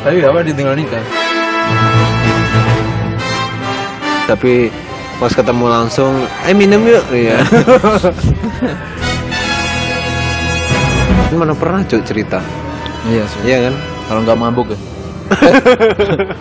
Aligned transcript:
Tapi 0.00 0.16
apa 0.20 0.40
ditinggal 0.42 0.74
nikah? 0.74 1.04
tapi 4.26 4.70
pas 5.18 5.26
ketemu 5.28 5.66
langsung 5.66 6.14
eh 6.46 6.54
minum 6.54 6.86
yuk 6.86 7.02
iya 7.10 7.42
mana 11.32 11.50
pernah 11.50 11.82
cuk 11.82 11.98
cerita 12.04 12.38
Iya 13.02 13.26
sih. 13.26 13.40
iya 13.42 13.58
kan 13.66 13.74
Kalau 14.06 14.20
nggak 14.22 14.38
mabuk 14.38 14.70
ya. 14.70 14.78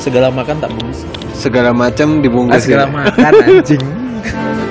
segala 0.00 0.28
makan 0.28 0.56
tak 0.58 0.70
bungkus. 0.72 1.06
segala 1.32 1.70
macam 1.70 2.08
Ah, 2.08 2.20
dibungkus 2.20 2.62
segala 2.64 2.84
ya. 2.84 2.90
makan 2.90 3.32
anjing. 3.40 3.82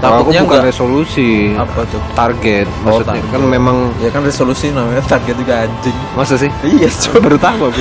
Takutnya 0.00 0.40
bukan 0.42 0.62
resolusi 0.64 1.52
Apa 1.54 1.84
tuh? 1.84 2.00
target 2.14 2.64
maksudnya 2.80 3.20
target. 3.20 3.30
kan 3.30 3.42
memang 3.44 3.76
Ya 4.00 4.08
kan 4.08 4.24
resolusi 4.24 4.72
namanya 4.72 5.04
target 5.04 5.36
juga 5.36 5.54
anjing. 5.60 5.96
masa 6.16 6.34
sih 6.34 6.48
Iya, 6.64 6.88
coba 7.04 7.18
baru 7.22 7.38
tahu 7.38 7.60
aku. 7.68 7.80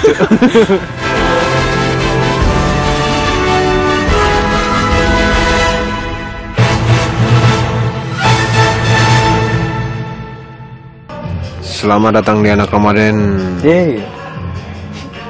Selamat 11.62 12.20
datang 12.20 12.44
di 12.44 12.50
anak 12.50 12.67
Ramadan 12.70 13.16
Ye. 13.64 14.00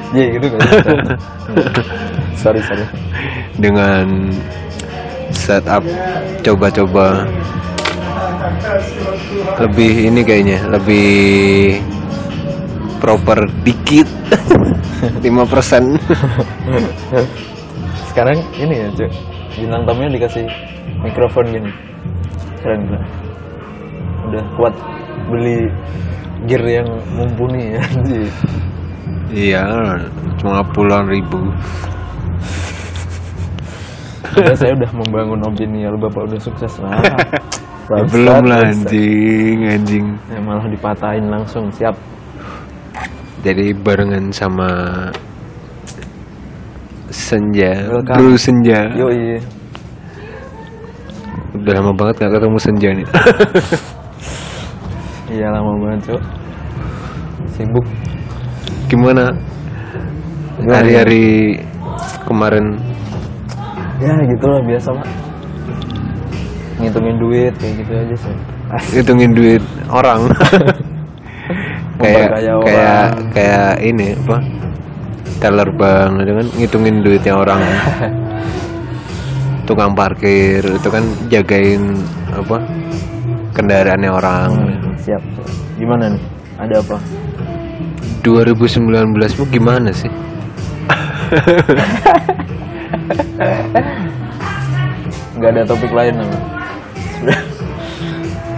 Ye 0.10 0.26
gitu 0.34 0.48
kan. 0.50 0.60
sorry, 2.42 2.62
sorry. 2.66 2.86
dengan 3.62 4.34
setup 5.50 5.82
coba-coba 6.46 7.26
lebih 9.66 10.14
ini 10.14 10.22
kayaknya 10.22 10.62
lebih 10.70 11.82
proper 13.02 13.50
dikit 13.66 14.06
5% 15.26 15.26
Sekarang 18.10 18.42
ini 18.58 18.76
ya, 18.84 18.88
Cuk. 18.98 19.12
Bintang 19.54 19.86
tamunya 19.86 20.18
dikasih 20.18 20.46
mikrofon 21.06 21.46
gini. 21.56 21.72
Keren 22.60 22.82
banget. 22.90 23.12
Udah 24.28 24.44
kuat 24.58 24.76
beli 25.30 25.70
gear 26.50 26.64
yang 26.66 26.90
mumpuni 27.14 27.78
ya. 27.78 27.82
iya 29.54 29.64
cuma 30.42 30.66
puluhan 30.74 31.06
ribu 31.06 31.54
Udah 34.40 34.56
saya 34.56 34.72
udah 34.76 34.92
membangun 34.96 35.40
opini 35.44 35.84
ya, 35.84 35.90
Bapak 35.92 36.22
udah 36.32 36.40
sukses 36.40 36.74
lah. 36.80 36.96
Bangsat, 37.90 38.14
belum 38.14 38.44
lah 38.46 38.70
anjing 38.70 39.60
anjing 39.66 40.06
Ya, 40.30 40.38
malah 40.38 40.70
dipatahin 40.70 41.26
langsung 41.26 41.74
siap. 41.74 41.98
jadi 43.42 43.74
barengan 43.74 44.30
sama 44.30 44.70
senja 47.10 47.90
Welcome. 47.90 48.18
bro 48.22 48.38
senja 48.38 48.94
Yo 48.94 49.10
iya. 49.10 49.42
udah 51.58 51.74
lama 51.82 51.92
banget 51.98 52.16
gak 52.22 52.32
ketemu 52.38 52.60
senja 52.62 52.90
nih 52.94 53.08
Iya 55.30 55.46
lama 55.54 55.72
banget 55.78 56.00
cok. 56.10 56.22
Sibuk. 57.54 57.86
Gimana? 58.90 59.30
hari-hari 60.60 61.56
kemarin 62.28 62.76
Ya 64.00 64.14
gitulah 64.26 64.60
biasa 64.64 64.90
pak. 64.96 65.08
Ngitungin 66.80 67.18
duit 67.20 67.54
kayak 67.60 67.74
gitu 67.84 67.92
aja 67.94 68.16
sih. 68.16 68.36
hitungin 68.96 69.34
duit 69.34 69.64
orang 69.90 70.30
kayak 72.02 72.30
kayak 72.62 73.06
kayak 73.34 73.70
ini 73.82 74.14
apa 74.14 74.38
teller 75.42 75.70
bank 75.74 76.22
itu 76.22 76.32
kan 76.38 76.48
ngitungin 76.54 76.96
duitnya 77.02 77.34
orang 77.34 77.62
tukang 79.68 79.98
parkir 79.98 80.62
itu 80.62 80.86
kan 80.86 81.02
jagain 81.34 81.98
apa 82.30 82.62
kendaraannya 83.58 84.12
orang 84.14 84.50
Hmm, 84.54 84.94
siap. 85.02 85.18
siap. 85.18 85.50
Gimana 85.82 86.14
nih? 86.14 86.22
Ada 86.62 86.76
apa? 86.86 86.98
2019 88.22 88.86
mu 89.18 89.46
gimana 89.50 89.90
sih 89.90 90.12
Nggak 95.40 95.50
ada 95.56 95.62
topik 95.66 95.92
lain 95.94 96.14
nama. 96.20 96.38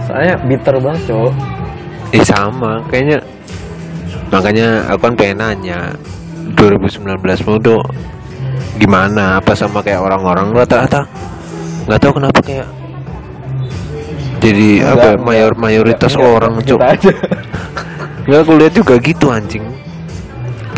Soalnya 0.08 0.34
bitter 0.44 0.76
banget 0.82 1.02
cok. 1.08 1.32
eh 2.12 2.24
sama. 2.26 2.84
Kayaknya 2.92 3.18
makanya 4.28 4.68
aku 4.92 5.00
kan 5.08 5.14
pengen 5.16 5.38
nanya 5.40 5.80
2019 6.58 7.22
mu 7.48 7.56
tuh 7.62 7.80
gimana? 8.76 9.40
Apa 9.40 9.56
sama 9.56 9.80
kayak 9.80 10.04
orang-orang? 10.04 10.52
Rata-rata 10.52 11.08
nggak 11.82 11.98
tahu 11.98 12.12
kenapa 12.22 12.38
kayak 12.46 12.68
jadi 14.42 14.86
apa 14.86 14.86
ya, 14.86 15.14
Enggak, 15.14 15.14
mayor 15.22 15.50
enggak, 15.54 15.62
mayoritas 15.62 16.12
enggak, 16.14 16.30
orang 16.34 16.52
cuk 16.62 16.80
nggak 18.22 18.38
aku 18.38 18.52
lihat 18.54 18.72
juga 18.74 18.94
gitu 19.02 19.26
anjing. 19.34 19.64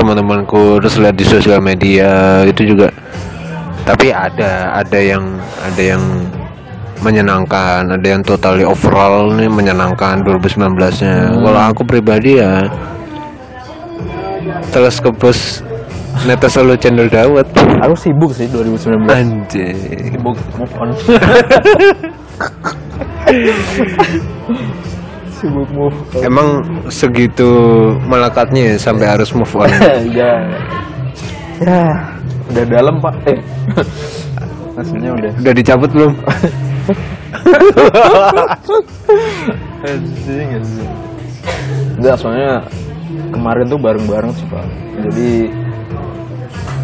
Teman-temanku 0.00 0.80
terus 0.80 0.96
lihat 0.96 1.16
di 1.16 1.24
sosial 1.28 1.60
media 1.60 2.40
itu 2.44 2.72
juga 2.72 2.88
tapi 3.84 4.08
ada 4.10 4.80
ada 4.80 4.98
yang 4.98 5.24
ada 5.60 5.82
yang 5.82 6.02
menyenangkan 7.04 7.84
ada 7.84 8.06
yang 8.16 8.24
totally 8.24 8.64
overall 8.64 9.28
nih 9.36 9.44
menyenangkan 9.48 10.24
2019 10.24 11.04
nya 11.04 11.28
kalau 11.36 11.60
aku 11.68 11.84
pribadi 11.84 12.40
ya 12.40 12.64
terus 14.72 14.96
bos 15.20 15.60
netes 16.24 16.54
selalu 16.54 16.74
channel 16.80 17.08
dawet 17.10 17.44
Aku 17.84 17.92
sibuk 17.98 18.32
sih 18.32 18.48
2019. 18.48 19.04
anjing 19.12 19.76
Sibuk 20.14 20.38
move 20.56 20.74
on. 20.80 20.88
sibuk 25.36 25.68
move 25.74 25.98
on. 26.14 26.22
emang 26.24 26.48
segitu 26.88 27.50
melekatnya 28.08 28.72
ya 28.72 28.76
sampai 28.80 29.06
harus 29.10 29.34
move 29.36 29.52
on 29.58 29.68
ya. 30.16 30.32
Ya, 31.62 31.84
udah 32.52 32.64
dalam 32.68 32.94
pak. 33.00 33.14
Eh, 33.30 33.38
hasilnya 34.78 35.10
udah. 35.14 35.32
udah 35.38 35.54
dicabut 35.54 35.90
belum. 35.94 36.12
Enggak, 41.94 42.16
soalnya 42.18 42.64
kemarin 43.30 43.64
tuh 43.70 43.78
bareng-bareng 43.78 44.32
sih 44.34 44.46
pak. 44.50 44.66
Jadi 45.04 45.30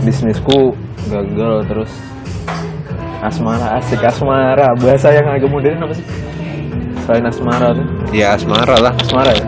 bisnisku 0.00 0.72
gagal 1.12 1.54
terus 1.68 1.92
asmara 3.20 3.76
asik 3.76 4.00
asmara 4.00 4.72
bahasa 4.80 5.12
yang 5.12 5.28
agak 5.28 5.50
modern 5.52 5.80
apa 5.84 5.92
sih 5.92 6.06
selain 7.04 7.24
asmara 7.28 7.76
tuh 7.76 7.86
ya 8.16 8.32
asmara 8.32 8.76
lah 8.80 8.92
asmara 8.96 9.32
ya 9.36 9.44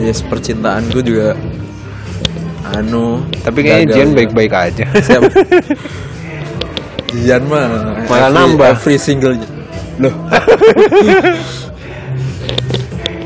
yes 0.00 0.24
percintaanku 0.24 1.04
juga 1.04 1.36
anu 2.62 3.24
tapi 3.40 3.64
kayaknya 3.64 3.94
Jian 3.96 4.10
baik-baik 4.12 4.52
aja. 4.52 4.84
Siap. 5.00 5.22
Jian 7.24 7.42
mah 7.48 7.64
Malah 8.06 8.28
every- 8.28 8.36
nambah. 8.36 8.68
every 8.70 8.96
single 8.96 9.34
loh. 9.98 10.14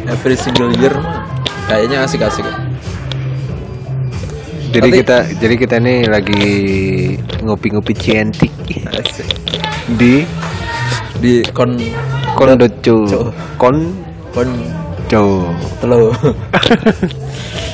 Every 0.04 0.36
single 0.36 0.68
year 0.76 0.92
mah 0.94 1.24
kayaknya 1.66 2.04
asik-asik. 2.04 2.44
Jadi 4.70 4.88
Tapi- 4.90 4.98
kita 5.00 5.16
jadi 5.38 5.54
kita 5.56 5.76
nih 5.80 5.98
lagi 6.06 6.44
ngopi-ngopi 7.40 7.92
cantik 7.94 8.52
asik. 8.90 9.28
Di? 9.96 10.24
Di 11.18 11.40
kon 11.52 11.78
Co. 12.84 13.32
kon 13.56 13.76
kon 14.34 14.48
co 15.08 15.22
telo 15.80 16.10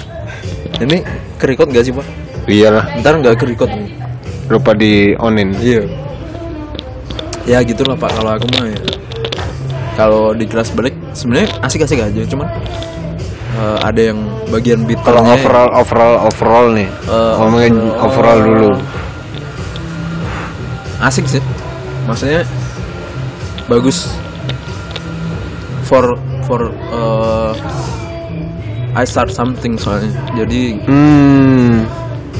ini 0.80 1.04
kerikot 1.36 1.68
gak 1.68 1.84
sih 1.84 1.92
pak? 1.92 2.06
Iyalah. 2.48 2.84
Ntar 3.00 3.20
nggak 3.20 3.36
kerikot. 3.36 3.68
Nih 3.68 4.00
lupa 4.50 4.74
di 4.74 5.14
onin. 5.14 5.54
Iya. 5.62 5.86
Ya 7.46 7.58
gitulah 7.62 7.94
pak 7.94 8.10
kalau 8.18 8.34
aku 8.34 8.46
mah 8.58 8.66
ya. 8.66 8.80
Kalau 9.94 10.34
di 10.34 10.44
kelas 10.44 10.74
balik 10.74 10.92
sebenarnya 11.14 11.48
asik-asik 11.62 12.02
aja 12.02 12.22
cuman 12.26 12.48
eh, 13.54 13.78
ada 13.84 14.00
yang 14.12 14.18
bagian 14.50 14.82
beat 14.84 14.98
kalau 15.06 15.22
overall 15.22 15.70
overall 15.78 16.14
overall 16.26 16.66
nih. 16.74 16.90
Eh, 17.06 17.32
ngomongin 17.38 17.74
overall. 17.78 18.04
overall 18.10 18.38
dulu. 18.42 18.70
Asik 20.98 21.30
sih. 21.30 21.42
Maksudnya 22.10 22.42
bagus. 23.70 24.10
For 25.86 26.18
for 26.46 26.70
eh, 26.70 27.52
I 28.94 29.04
start 29.06 29.30
something 29.30 29.78
soalnya. 29.78 30.10
Jadi 30.34 30.82
hmm. 30.86 31.76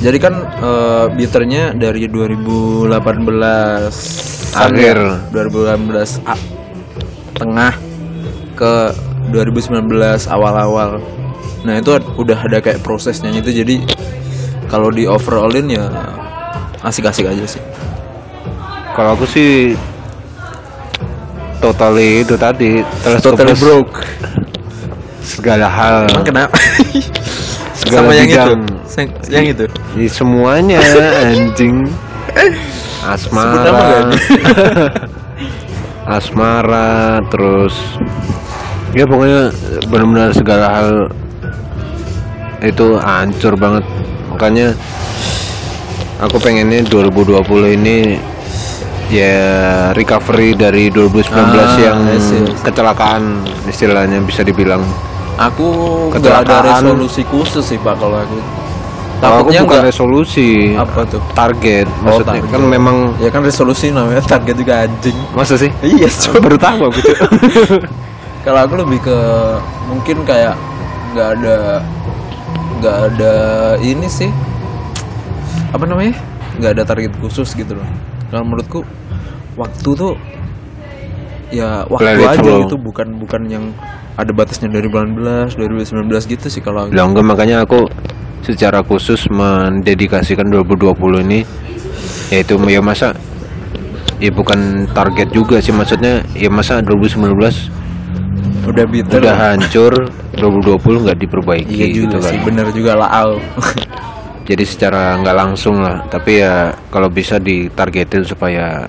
jadi 0.03 0.19
kan 0.19 0.35
eh, 0.61 1.07
beaternya 1.15 1.77
dari 1.77 2.09
2018 2.11 2.91
Akhir. 4.51 4.97
2018 5.31 6.27
a- 6.27 6.47
tengah 7.39 7.73
ke 8.59 8.73
2019 9.31 9.87
awal-awal. 10.27 10.99
Nah 11.63 11.75
itu 11.79 11.95
udah 12.19 12.39
ada 12.51 12.59
kayak 12.59 12.83
prosesnya 12.83 13.31
itu 13.31 13.53
jadi 13.53 13.85
kalau 14.67 14.91
di 14.91 15.07
overallin 15.07 15.71
ya 15.71 15.87
asik-asik 16.83 17.31
aja 17.31 17.45
sih. 17.47 17.63
Kalau 18.97 19.15
aku 19.15 19.25
sih 19.29 19.79
totally 21.61 22.25
itu 22.25 22.35
tadi 22.41 22.81
totally 23.21 23.55
broke 23.61 24.03
segala 25.21 25.69
hal. 25.69 26.09
Emang 26.09 26.25
kenapa 26.25 26.57
Segala 27.81 28.07
sama 28.07 28.13
yang 28.13 28.29
bidang. 28.29 28.49
itu? 28.49 28.55
Yang- 28.91 29.11
yang 29.31 29.45
itu? 29.49 29.65
Di 29.97 30.07
semuanya 30.07 30.79
anjing. 31.25 31.89
Asmara. 33.01 34.11
Asmara 36.11 37.23
terus 37.31 37.77
ya 38.91 39.07
pokoknya 39.07 39.55
benar-benar 39.87 40.35
segala 40.35 40.67
hal 40.69 40.91
itu 42.61 42.99
hancur 42.99 43.55
banget. 43.57 43.85
Makanya 44.29 44.75
aku 46.19 46.37
pengennya 46.37 46.85
2020 46.85 47.79
ini 47.79 48.19
ya 49.09 49.39
recovery 49.91 50.55
dari 50.55 50.87
2019 50.87 51.33
Ah, 51.33 51.79
yang 51.81 51.99
kecelakaan 52.61 53.43
istilahnya 53.67 54.23
bisa 54.23 54.43
dibilang 54.43 54.83
aku 55.41 55.67
nggak 56.13 56.37
ada 56.45 56.57
resolusi 56.69 57.25
khusus 57.25 57.65
sih 57.65 57.79
pak 57.81 57.97
kalau 57.97 58.21
aku. 58.21 58.37
Takutnya 59.21 59.61
bukan 59.65 59.77
nggak 59.77 59.89
resolusi 59.93 60.51
apa 60.77 61.05
tuh? 61.05 61.21
target 61.37 61.85
maksudnya. 62.01 62.41
target. 62.41 62.53
kan 62.57 62.63
memang 62.65 62.97
ya 63.21 63.29
kan 63.29 63.45
resolusi 63.45 63.93
namanya 63.93 64.25
target 64.25 64.57
juga 64.57 64.85
anjing. 64.85 65.17
Masa 65.37 65.61
sih? 65.61 65.69
Iya 65.85 66.09
baru 66.45 66.57
tahu 66.57 66.81
aku 66.89 67.01
kalau 68.49 68.61
aku 68.65 68.75
lebih 68.81 69.05
ke 69.05 69.19
mungkin 69.93 70.25
kayak 70.25 70.57
nggak 71.13 71.29
ada 71.37 71.57
nggak 72.81 72.97
ada 73.13 73.35
ini 73.85 74.09
sih. 74.09 74.33
Apa 75.77 75.85
namanya? 75.85 76.17
Nggak 76.57 76.81
ada 76.81 76.85
target 76.89 77.13
khusus 77.21 77.53
gitu 77.53 77.77
loh. 77.77 77.89
Kalau 78.33 78.45
menurutku 78.49 78.81
waktu 79.61 79.91
tuh 79.93 80.17
ya 81.53 81.85
waktu 81.93 82.09
Let 82.09 82.41
aja 82.41 82.41
flow. 82.41 82.61
gitu 82.65 82.77
bukan 82.81 83.09
bukan 83.21 83.43
yang 83.51 83.65
ada 84.23 84.33
batasnya 84.37 84.69
2018 84.69 85.57
2019 85.57 86.33
gitu 86.37 86.47
sih 86.53 86.63
kalau. 86.63 86.89
Lah 86.93 87.05
enggak 87.05 87.27
makanya 87.27 87.65
aku 87.65 87.89
secara 88.45 88.85
khusus 88.85 89.27
mendedikasikan 89.33 90.49
2020 90.49 91.27
ini. 91.27 91.41
Yaitu 92.31 92.55
ya 92.71 92.79
masa 92.79 93.17
ya 94.21 94.31
bukan 94.31 94.87
target 94.93 95.33
juga 95.33 95.59
sih 95.59 95.73
maksudnya 95.73 96.23
ya 96.37 96.53
masa 96.53 96.85
2019 96.85 97.33
udah 98.69 98.85
bitter 98.87 99.19
udah 99.25 99.37
hancur 99.57 99.93
2020 100.37 101.05
nggak 101.09 101.19
diperbaiki 101.25 101.75
iya 101.75 101.89
juga 101.89 101.97
gitu 101.97 102.17
kan. 102.21 102.31
sih 102.31 102.39
bener 102.45 102.67
juga 102.71 102.93
lah 103.01 103.11
Al. 103.11 103.31
Jadi 104.51 104.65
secara 104.67 105.15
nggak 105.23 105.37
langsung 105.37 105.79
lah 105.79 106.05
tapi 106.11 106.43
ya 106.43 106.75
kalau 106.91 107.09
bisa 107.09 107.39
ditargetin 107.39 108.27
supaya 108.27 108.83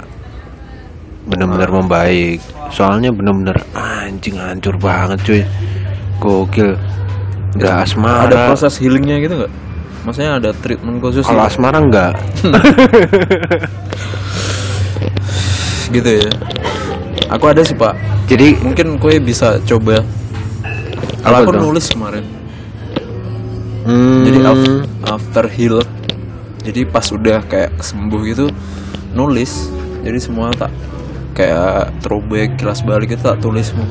benar-benar 1.26 1.70
membaik. 1.70 2.40
Soalnya 2.72 3.12
benar-benar 3.12 3.62
anjing 3.74 4.38
hancur 4.38 4.76
banget 4.76 5.20
cuy. 5.22 5.44
Gokil. 6.18 6.78
Udah 7.58 7.84
asmara. 7.84 8.32
Ada 8.32 8.38
proses 8.54 8.80
healingnya 8.80 9.20
gitu 9.20 9.36
nggak? 9.44 9.54
Maksudnya 10.02 10.42
ada 10.42 10.50
treatment 10.56 10.98
khusus 10.98 11.22
kalau 11.22 11.46
gitu? 11.46 11.50
asmara 11.54 11.78
enggak 11.78 12.18
gitu 15.94 16.10
ya. 16.24 16.30
Aku 17.32 17.46
ada 17.48 17.62
sih 17.62 17.76
pak. 17.76 17.96
Jadi 18.28 18.58
mungkin 18.64 18.98
kue 18.98 19.20
bisa 19.20 19.60
coba. 19.62 20.02
Kalau 21.22 21.38
aku 21.46 21.52
tuh? 21.54 21.62
nulis 21.62 21.86
kemarin. 21.92 22.26
Hmm, 23.86 24.24
jadi 24.26 24.38
af- 24.46 24.86
after 25.20 25.46
heal. 25.52 25.78
Jadi 26.62 26.86
pas 26.86 27.06
udah 27.10 27.42
kayak 27.46 27.78
sembuh 27.78 28.22
gitu 28.26 28.46
nulis. 29.14 29.70
Jadi 30.02 30.18
semua 30.18 30.50
tak 30.54 30.74
kayak 31.34 31.72
throwback 32.00 32.56
kilas 32.56 32.82
balik 32.82 33.10
itu 33.10 33.22
tak 33.22 33.38
tulis 33.38 33.68
semua. 33.68 33.88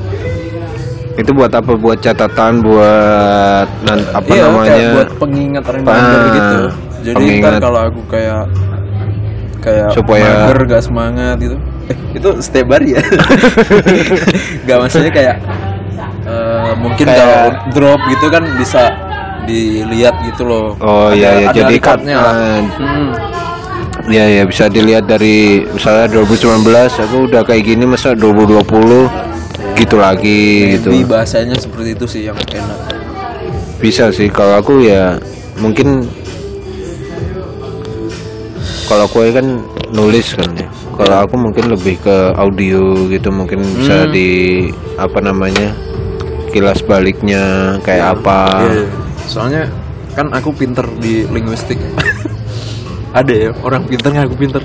Itu 1.13 1.31
buat 1.31 1.49
apa? 1.49 1.73
Buat 1.73 1.99
catatan 1.99 2.61
buat 2.61 3.67
nan- 3.83 4.07
apa 4.09 4.27
iya 4.27 4.41
kayak 4.41 4.47
namanya? 4.47 4.87
buat 4.93 5.09
pengingat 5.17 5.65
reminder 5.65 5.99
Ah, 6.17 6.29
gitu. 6.31 6.59
Jadi 7.01 7.15
pengingat. 7.17 7.51
ntar 7.51 7.61
kalau 7.61 7.79
aku 7.83 8.01
kayak 8.07 8.41
kayak 9.59 9.89
Supaya- 9.91 10.47
mager 10.47 10.59
gak 10.67 10.83
semangat 10.83 11.35
gitu. 11.37 11.57
Eh, 11.83 11.97
itu 12.15 12.29
setiap 12.39 12.67
hari 12.71 12.95
ya? 12.95 13.01
Gak 14.65 14.77
maksudnya 14.79 15.11
kayak 15.11 15.35
eh, 16.23 16.71
mungkin 16.75 17.05
Kayak- 17.05 17.19
kalau 17.19 17.41
drop 17.71 18.01
gitu 18.07 18.25
kan 18.27 18.43
bisa 18.55 18.83
dilihat 19.43 20.15
gitu 20.23 20.45
loh. 20.45 20.77
Oh, 20.77 21.09
iya, 21.11 21.33
iya. 21.35 21.47
ada 21.49 21.57
Jadi 21.59 21.75
kat- 21.77 22.05
lah. 22.05 22.15
ah, 22.15 22.57
Hmm. 22.71 23.09
Ya 24.09 24.25
ya 24.25 24.43
bisa 24.47 24.65
dilihat 24.71 25.05
dari 25.05 25.65
misalnya 25.67 26.09
2019 26.09 26.63
aku 27.05 27.17
udah 27.29 27.41
kayak 27.45 27.63
gini 27.67 27.83
masa 27.85 28.15
2020 28.17 28.65
gitu 29.77 29.95
lagi 29.97 30.77
gitu 30.77 30.89
Maybe 30.89 31.09
bahasanya 31.09 31.57
seperti 31.57 31.93
itu 31.93 32.05
sih 32.07 32.21
yang 32.29 32.37
enak 32.37 32.79
bisa 33.81 34.13
sih 34.13 34.29
kalau 34.29 34.61
aku 34.61 34.81
ya 34.85 35.17
mungkin 35.57 36.05
kalau 38.85 39.09
aku 39.09 39.25
kan 39.33 39.47
nulis 39.91 40.37
kan 40.37 40.49
ya 40.53 40.67
kalau 40.93 41.17
aku 41.25 41.35
mungkin 41.39 41.65
lebih 41.73 41.97
ke 42.03 42.17
audio 42.37 43.09
gitu 43.09 43.29
mungkin 43.33 43.63
bisa 43.79 44.05
Hmm. 44.05 44.11
di 44.13 44.29
apa 45.01 45.17
namanya 45.23 45.73
kilas 46.51 46.83
baliknya 46.83 47.75
kayak 47.81 48.19
apa 48.19 48.67
iya. 48.67 48.85
soalnya 49.25 49.63
kan 50.13 50.27
aku 50.35 50.51
pinter 50.51 50.83
di 50.99 51.23
linguistik 51.31 51.79
ada 53.11 53.33
ya 53.33 53.49
orang 53.61 53.83
pinter 53.83 54.09
ngaku 54.11 54.35
pinter 54.37 54.61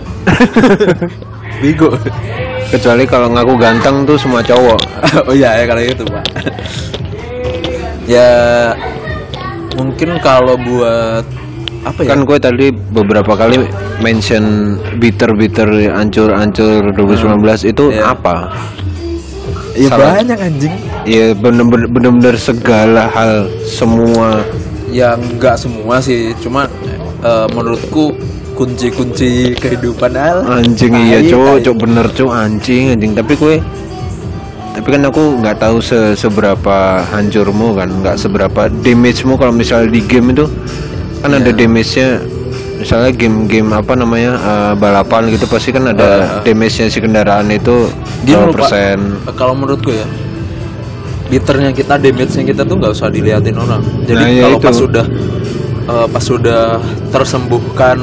bego. 1.63 1.91
Kecuali 2.67 3.07
kalau 3.07 3.31
ngaku 3.31 3.55
ganteng 3.57 4.03
tuh 4.03 4.19
semua 4.19 4.43
cowok. 4.43 4.81
Oh 5.31 5.35
iya 5.35 5.63
ya 5.63 5.65
kalau 5.67 5.83
itu 5.83 6.03
pak. 6.05 6.25
Ya 8.07 8.31
mungkin 9.75 10.19
kalau 10.23 10.55
buat 10.57 11.25
apa 11.83 11.99
ya? 12.03 12.09
Kan 12.15 12.23
gue 12.23 12.39
tadi 12.39 12.67
beberapa 12.71 13.35
kali 13.35 13.67
mention 13.99 14.77
bitter 14.99 15.31
bitter 15.35 15.67
ancur 15.91 16.31
ancur 16.31 16.91
2019 16.95 17.71
itu 17.71 17.85
Iya. 17.91 18.15
apa? 18.15 18.37
Ya 19.77 19.89
salah. 19.91 20.13
banyak 20.19 20.39
anjing. 20.41 20.75
Ya 21.05 21.27
bener-bener 21.35 21.87
bener-bener 21.87 22.35
segala 22.39 23.07
hal 23.11 23.47
semua. 23.63 24.43
Ya 24.89 25.15
nggak 25.15 25.59
semua 25.59 26.01
sih 26.01 26.33
cuma 26.41 26.65
eh, 27.21 27.47
menurutku 27.51 28.13
kunci-kunci 28.55 29.53
kehidupan 29.55 30.13
al. 30.13 30.39
Anjing 30.61 30.93
iya 30.97 31.21
cowok 31.23 31.61
cowok 31.61 31.77
bener 31.79 32.07
cowok 32.09 32.35
anjing 32.35 32.85
anjing. 32.91 33.13
Tapi 33.13 33.33
gue 33.35 33.57
tapi 34.73 34.89
kan 34.93 35.03
aku 35.05 35.41
nggak 35.41 35.57
tahu 35.57 35.81
se- 35.81 36.13
seberapa 36.15 37.01
hancurmu 37.07 37.73
kan 37.73 37.89
nggak 37.91 38.17
seberapa 38.17 38.69
damagemu. 38.69 39.35
Kalau 39.35 39.53
misalnya 39.53 39.89
di 39.89 40.01
game 40.01 40.33
itu 40.33 40.45
kan 41.21 41.33
ada 41.33 41.49
Iya. 41.49 41.57
damage-nya. 41.59 42.09
Misalnya 42.77 43.09
game-game 43.11 43.73
apa 43.73 43.93
namanya 43.93 44.33
eh, 44.37 44.73
balapan 44.77 45.33
gitu 45.33 45.49
pasti 45.49 45.73
kan 45.73 45.89
ada 45.89 46.41
damage-nya 46.41 46.89
si 46.89 47.01
kendaraan 47.01 47.49
itu 47.49 47.89
berapa 48.23 48.53
persen. 48.53 49.17
kalau 49.33 49.53
menurutku 49.53 49.93
ya 49.93 50.05
liternya 51.27 51.75
kita 51.75 51.99
damage 51.99 52.33
nya 52.33 52.45
kita 52.47 52.63
tuh 52.63 52.77
nggak 52.79 52.93
usah 52.93 53.09
diliatin 53.09 53.57
orang. 53.57 53.83
Jadi 54.05 54.23
Nah, 54.23 54.29
iya 54.31 54.43
kalau 54.47 54.59
pas 54.61 54.77
sudah 54.77 55.05
eh, 55.87 56.07
pas 56.07 56.23
sudah 56.23 56.79
tersembuhkan 57.11 57.99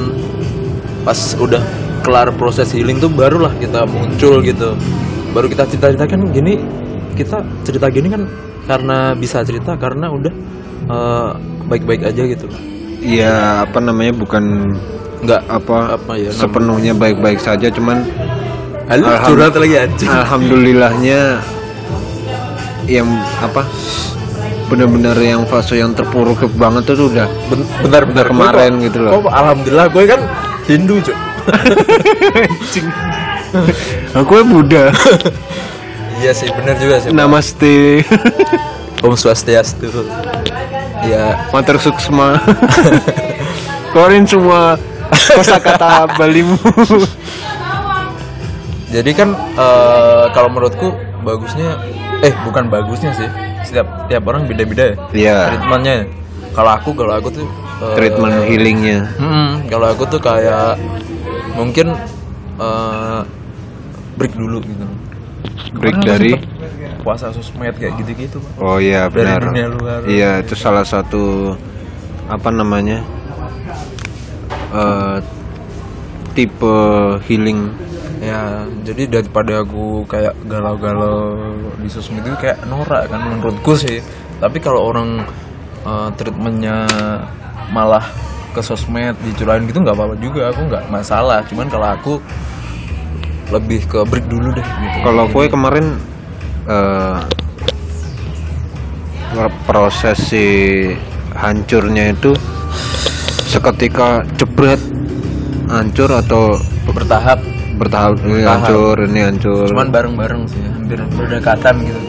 pas 1.04 1.20
udah 1.36 1.60
kelar 2.04 2.32
proses 2.36 2.72
healing 2.72 3.00
tuh 3.00 3.12
barulah 3.12 3.52
kita 3.60 3.84
muncul 3.88 4.44
gitu. 4.44 4.76
Baru 5.34 5.48
kita 5.50 5.66
cerita-cerita 5.68 6.06
kan 6.08 6.22
gini 6.32 6.60
kita 7.14 7.42
cerita 7.64 7.88
gini 7.90 8.08
kan 8.10 8.22
karena 8.64 9.12
bisa 9.14 9.44
cerita 9.44 9.76
karena 9.76 10.08
udah 10.12 10.34
eh, 10.90 11.30
baik-baik 11.68 12.02
aja 12.08 12.24
gitu. 12.28 12.48
Iya 13.04 13.68
apa 13.68 13.84
namanya 13.84 14.16
bukan 14.16 14.44
nggak. 15.24 15.42
apa, 15.48 16.00
Apa 16.00 16.12
ya, 16.20 16.32
sepenuhnya 16.32 16.92
baik-baik 16.96 17.40
saja 17.40 17.68
cuman 17.72 18.04
Halo, 18.88 19.08
Alham- 19.08 19.28
curhat 19.28 19.56
lagi 19.56 19.76
alhamdulillahnya 20.04 21.40
yang 22.88 23.08
apa 23.40 23.64
benar-benar 24.74 25.16
yang 25.18 25.42
fase 25.46 25.76
yang 25.76 25.92
terpuruk 25.92 26.38
banget 26.54 26.82
tuh 26.86 27.08
udah 27.08 27.26
Ben- 27.48 27.68
bentar 27.82 28.02
bentar 28.04 28.26
Kemarin 28.28 28.72
Kok- 28.74 28.82
gitu 28.84 28.98
loh. 29.00 29.10
kok 29.20 29.24
alhamdulillah 29.30 29.86
gue 29.88 30.04
kan 30.06 30.20
Hindu 30.66 30.96
cuy 31.00 31.16
aku 34.16 34.32
ya 34.34 34.44
Buddha. 34.44 34.84
Iya 36.18 36.32
sih 36.32 36.48
bener 36.50 36.74
juga 36.78 36.96
sih 36.98 37.10
namaste. 37.12 38.02
Om 39.04 39.14
Swastiastu. 39.14 39.90
Ya 41.04 41.36
mater 41.52 41.76
suksma. 41.78 42.40
Keluarin 43.92 44.24
semua 44.24 44.80
kosakata 45.12 46.08
Balimu. 46.16 46.56
Jadi 48.88 49.12
kan 49.12 49.36
eh, 49.36 50.24
kalau 50.32 50.48
menurutku 50.48 50.94
bagusnya 51.22 51.78
eh 52.22 52.34
bukan 52.42 52.70
bagusnya 52.70 53.12
sih. 53.14 53.28
Setiap 53.64 53.88
tiap 54.06 54.24
orang 54.28 54.44
beda-beda 54.46 54.84
ya. 54.84 54.96
Iya. 55.12 55.38
Treatmentnya. 55.50 55.94
ya. 55.96 56.06
Kalau 56.54 56.72
aku 56.72 56.90
kalau 56.94 57.14
aku 57.18 57.30
tuh 57.34 57.46
eh, 57.82 57.94
treatment 57.98 58.36
healingnya 58.46 59.00
Hmm, 59.18 59.66
kalau 59.66 59.90
aku 59.90 60.04
tuh 60.06 60.22
kayak 60.22 60.78
mungkin 61.54 61.90
eh, 62.60 63.20
break 64.14 64.34
dulu 64.34 64.62
gitu. 64.62 64.86
break 65.74 65.98
Kemarin 65.98 66.10
dari 66.14 66.32
puasa 67.02 67.34
sosmed 67.34 67.74
kayak 67.76 67.98
gitu-gitu. 68.00 68.38
Oh 68.58 68.78
iya 68.78 69.10
Dari 69.10 69.16
benar 69.18 69.42
dunia 69.44 69.68
luar. 69.68 70.00
iya 70.06 70.32
itu 70.40 70.54
salah 70.54 70.86
satu 70.86 71.58
apa 72.30 72.50
namanya 72.50 73.02
eh 74.74 75.18
tipe 76.34 76.76
healing 77.26 77.70
Ya, 78.24 78.64
jadi 78.88 79.20
daripada 79.20 79.68
aku 79.68 80.08
kayak 80.08 80.32
galau-galau 80.48 81.36
di 81.76 81.92
sosmed 81.92 82.24
itu 82.24 82.40
kayak 82.40 82.64
norak 82.72 83.12
kan 83.12 83.20
menurutku 83.20 83.76
sih. 83.76 84.00
Tapi 84.40 84.64
kalau 84.64 84.88
orang 84.88 85.28
eh, 85.84 86.10
treatmentnya 86.16 86.88
malah 87.76 88.08
ke 88.56 88.64
sosmed 88.64 89.20
dicurahin 89.28 89.68
gitu 89.68 89.84
nggak 89.84 89.98
apa-apa 89.98 90.16
juga, 90.24 90.56
aku 90.56 90.72
nggak 90.72 90.88
masalah. 90.88 91.44
Cuman 91.52 91.68
kalau 91.68 91.88
aku 91.92 92.14
lebih 93.52 93.86
ke 93.86 94.00
break 94.08 94.26
dulu 94.32 94.50
deh 94.56 94.66
gitu. 94.66 94.98
kalau 95.04 95.30
kue 95.30 95.46
kemarin 95.46 95.94
eh 96.66 97.18
proses 99.68 100.18
si 100.18 100.46
hancurnya 101.36 102.14
itu 102.14 102.32
seketika 103.50 104.26
jebret 104.38 104.80
hancur 105.70 106.10
atau 106.10 106.58
bertahap, 106.94 107.42
bertahap 107.76 108.14
ini 108.20 108.40
Bertahap. 108.40 108.60
hancur 108.62 108.98
ini 109.04 109.20
hancur 109.22 109.66
cuman 109.68 109.88
bareng-bareng 109.90 110.42
sih, 110.46 110.62
hampir 110.64 111.00
berdekatan 111.12 111.76
gitu. 111.82 112.00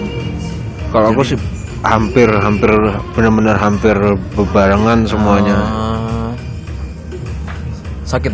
kalau 0.89 1.07
aku 1.11 1.23
sih 1.25 1.39
hampir 1.81 2.29
hampir 2.31 2.71
benar-benar 3.13 3.57
hampir 3.57 3.97
bebarengan 4.33 5.05
semuanya 5.05 5.59
Eh, 5.59 6.31
sakit, 8.05 8.33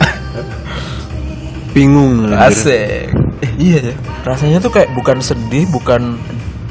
bingung 1.74 2.30
anjir. 2.30 2.46
asik. 2.46 3.10
Eh, 3.40 3.52
iya 3.58 3.78
ya, 3.84 3.94
rasanya 4.22 4.58
tuh 4.58 4.70
kayak 4.70 4.90
bukan 4.92 5.18
sedih, 5.18 5.66
bukan 5.68 6.16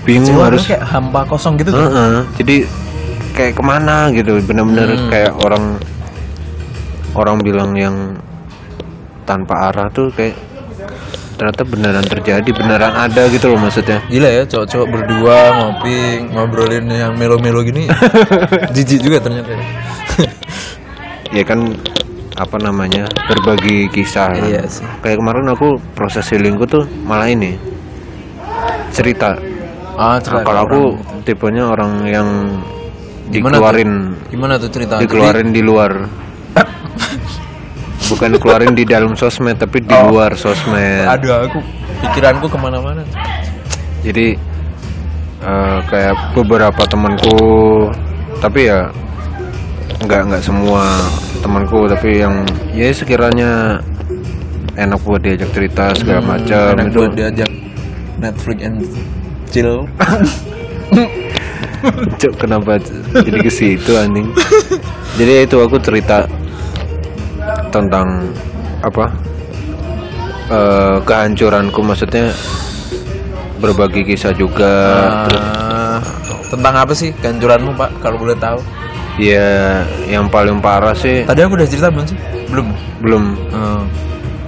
bingung 0.02 0.32
Kecewa, 0.34 0.48
harus 0.48 0.64
kayak 0.66 0.84
hampa 0.86 1.22
kosong 1.24 1.56
gitu 1.56 1.70
kan? 1.70 1.84
Heeh, 1.86 2.16
jadi 2.36 2.56
kayak 3.34 3.54
ke 3.54 3.64
mana 3.64 3.96
gitu 4.10 4.40
benar-benar 4.42 4.88
Hmm. 4.90 5.10
kayak 5.10 5.32
orang 5.38 5.64
orang 7.14 7.38
bilang 7.40 7.72
yang 7.74 7.96
tanpa 9.24 9.68
arah 9.68 9.88
tuh 9.88 10.08
kayak 10.10 10.36
ternyata 11.34 11.64
beneran 11.64 12.04
terjadi 12.04 12.46
beneran 12.46 12.94
ada 12.94 13.26
gitu 13.28 13.50
loh 13.50 13.58
maksudnya 13.58 14.06
Gila 14.06 14.30
ya 14.30 14.44
cowok-cowok 14.46 14.88
berdua 14.88 15.38
ngopi 15.52 15.98
ngobrolin 16.30 16.86
yang 16.86 17.14
melo-melo 17.14 17.60
gini 17.62 17.90
Jijik 18.76 19.02
juga 19.02 19.18
ternyata 19.20 19.50
ya. 19.50 19.64
ya 21.34 21.44
kan 21.44 21.74
apa 22.34 22.58
namanya 22.58 23.06
berbagi 23.26 23.90
kisah 23.90 24.30
kan. 24.32 24.46
Iya 24.46 24.62
sih. 24.68 24.86
kayak 25.00 25.18
kemarin 25.18 25.46
aku 25.48 25.78
proses 25.94 26.26
healingku 26.28 26.66
tuh 26.66 26.86
malah 27.04 27.28
ini 27.28 27.58
cerita 28.90 29.38
Ah, 29.94 30.18
Nah, 30.18 30.20
cerita 30.20 30.42
kalau 30.42 30.62
aku 30.64 30.82
orang. 30.98 31.22
tipenya 31.22 31.64
orang 31.68 31.92
yang 32.04 32.28
Gimana 33.30 33.56
dikeluarin 33.56 33.92
tuh? 33.94 34.30
Gimana 34.30 34.54
tuh 34.58 34.70
cerita? 34.70 34.94
dikeluarin 34.98 35.50
di 35.50 35.62
luar 35.62 35.92
bukan 38.14 38.28
dikeluarin 38.32 38.72
di 38.72 38.84
dalam 38.84 39.12
sosmed 39.14 39.58
tapi 39.58 39.82
di 39.82 39.92
Oh. 39.92 40.14
luar 40.14 40.32
sosmed. 40.34 41.04
Aduh 41.10 41.44
aku 41.44 41.58
pikiranku 42.00 42.46
ke 42.46 42.56
mana-mana. 42.56 43.02
Jadi 44.06 44.38
eh, 45.42 45.78
kayak 45.90 46.14
beberapa 46.32 46.82
temanku 46.86 47.36
tapi 48.38 48.68
ya 48.68 48.88
nggak 50.00 50.22
nggak 50.30 50.42
semua 50.44 50.84
temanku 51.40 51.88
tapi 51.88 52.20
yang 52.20 52.44
ya 52.72 52.92
sekiranya 52.92 53.80
enak 54.74 55.00
buat 55.02 55.20
diajak 55.20 55.50
cerita 55.52 55.92
segala 55.94 56.20
macam 56.24 56.62
Hmm, 56.70 56.76
Enak 56.76 56.86
itu. 56.88 56.98
buat 56.98 57.12
diajak 57.14 57.50
Netflix 58.18 58.58
and 58.62 58.78
chill. 59.50 59.74
Cuk, 62.16 62.32
kenapa 62.40 62.80
jadi 63.12 63.40
ke 63.44 63.52
situ 63.52 63.92
anjing? 63.94 64.32
Jadi 65.14 65.44
itu 65.44 65.58
aku 65.60 65.76
cerita 65.78 66.24
tentang 67.74 68.30
apa 68.80 69.10
eh, 70.48 70.98
kehancuranku 71.02 71.82
maksudnya 71.82 72.30
berbagi 73.58 74.06
kisah 74.06 74.32
juga 74.32 74.74
terus 75.26 75.42
Ah, 75.42 75.98
Tentang 76.50 76.76
apa 76.76 76.94
sih 76.94 77.10
kehancuranmu 77.16 77.74
pak 77.74 77.90
kalau 77.98 78.18
boleh 78.18 78.38
tahu 78.38 78.62
ya 79.18 79.82
yang 80.06 80.26
paling 80.28 80.58
parah 80.58 80.94
sih 80.94 81.26
Tadi 81.26 81.42
aku 81.42 81.54
udah 81.54 81.66
cerita 81.66 81.90
belum 81.90 82.06
sih? 82.06 82.18
Belum 82.50 82.68
belum 83.00 83.24
Hmm. 83.50 83.82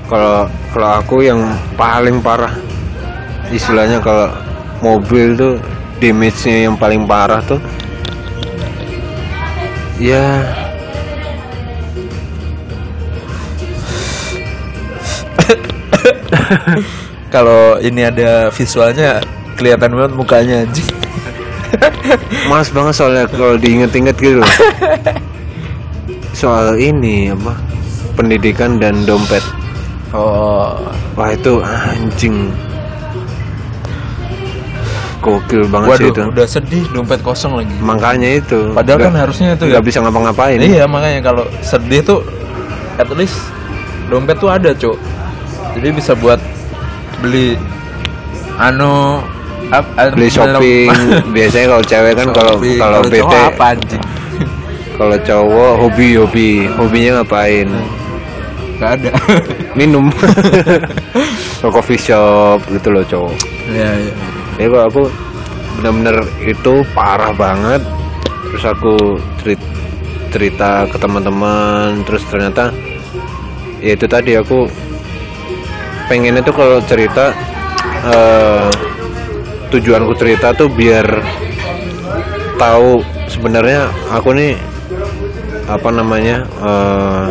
kalau 0.06 0.46
kalau 0.70 0.90
aku 1.00 1.16
yang 1.22 1.42
paling 1.74 2.22
parah 2.22 2.54
istilahnya 3.50 3.98
kalau 3.98 4.30
mobil 4.80 5.34
tuh 5.34 5.54
damage-nya 5.98 6.68
yang 6.68 6.76
paling 6.76 7.06
parah 7.06 7.42
tuh 7.42 7.58
ya 9.98 10.44
Kalau 17.34 17.78
ini 17.78 18.02
ada 18.02 18.48
visualnya 18.50 19.20
kelihatan 19.56 19.92
banget 19.92 20.12
mukanya 20.14 20.56
anjing 20.62 20.88
Mas 22.52 22.70
banget 22.70 22.94
soalnya 22.94 23.26
kalau 23.28 23.56
diinget-inget 23.56 24.16
gitu 24.16 24.40
loh. 24.40 24.52
Soal 26.32 26.76
ini 26.76 27.28
apa? 27.30 27.52
Pendidikan 28.14 28.78
dan 28.78 29.04
dompet. 29.04 29.44
Oh 30.12 30.80
Wah 31.14 31.30
itu 31.30 31.60
anjing. 31.60 32.54
Gokil 35.20 35.66
banget 35.66 35.98
sih 35.98 36.06
Waduh 36.06 36.14
itu. 36.14 36.22
udah 36.30 36.46
sedih 36.46 36.84
dompet 36.94 37.20
kosong 37.20 37.58
lagi 37.58 37.74
Makanya 37.82 38.30
itu. 38.38 38.70
Padahal 38.72 39.00
kan 39.00 39.10
Nggak- 39.10 39.24
harusnya 39.26 39.48
itu 39.52 39.64
ya 39.66 39.72
nggak 39.74 39.86
bisa 39.86 39.98
ngapa-ngapain. 40.00 40.60
Iya 40.62 40.84
makanya 40.86 41.20
kalau 41.24 41.44
sedih 41.60 42.06
tuh 42.06 42.20
at 42.96 43.10
least 43.12 43.36
dompet 44.06 44.38
tuh 44.38 44.48
ada 44.48 44.70
cuk 44.72 44.96
Jadi 45.76 45.88
bisa 45.92 46.16
buat 46.16 46.40
beli 47.20 47.60
anu 48.56 49.20
ap, 49.70 49.84
ap- 49.96 50.16
Beli 50.16 50.32
shopping. 50.32 50.90
Biasanya 51.36 51.68
kalau 51.70 51.84
cewek 51.84 52.14
kan 52.16 52.28
kalau 52.32 52.56
kalau 52.80 53.00
bete 53.06 53.38
apa 53.38 53.66
anjing 53.76 54.04
kalau 54.96 55.18
cowok 55.20 55.72
hobi 55.84 56.16
hobi 56.16 56.48
hobinya 56.72 57.20
ngapain? 57.20 57.68
Gak 58.80 58.92
ada 59.00 59.12
Minum. 59.76 60.08
Ke 61.60 61.68
coffee 61.68 62.00
shop 62.00 62.64
gitu 62.72 62.88
loh 62.92 63.04
cowok. 63.04 63.36
Iya 63.68 63.90
iya 64.00 64.14
ya 64.56 64.72
kok 64.72 64.84
aku 64.88 65.04
bener-bener 65.76 66.18
itu 66.40 66.74
parah 66.96 67.36
banget 67.36 67.84
terus 68.48 68.64
aku 68.64 69.20
cerit- 69.44 69.72
cerita 70.32 70.88
ke 70.88 70.96
teman-teman 70.96 72.00
terus 72.08 72.24
ternyata 72.32 72.72
ya 73.84 73.92
itu 73.92 74.08
tadi 74.08 74.40
aku 74.40 74.64
pengennya 76.06 76.42
tuh 76.42 76.54
kalau 76.54 76.78
cerita 76.82 77.34
eh, 78.06 78.70
tujuanku 79.68 80.14
cerita 80.14 80.52
tuh 80.52 80.70
biar 80.70 81.06
tahu 82.56 83.02
sebenarnya 83.26 83.86
aku 84.10 84.32
nih 84.32 84.54
apa 85.66 85.90
namanya 85.90 86.46
eh, 86.46 87.28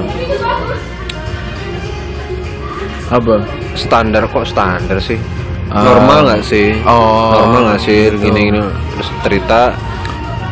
Apa? 3.07 3.45
standar 3.75 4.27
kok 4.27 4.45
standar 4.45 4.99
sih 4.99 5.19
Ah. 5.67 5.83
normal 5.83 6.19
nggak 6.29 6.43
sih 6.45 6.71
Oh, 6.85 7.35
normal 7.35 7.61
nggak 7.67 7.81
sih 7.81 8.07
gitu. 8.07 8.23
gini 8.23 8.41
gini 8.47 8.61
terus 8.95 9.09
cerita 9.21 9.75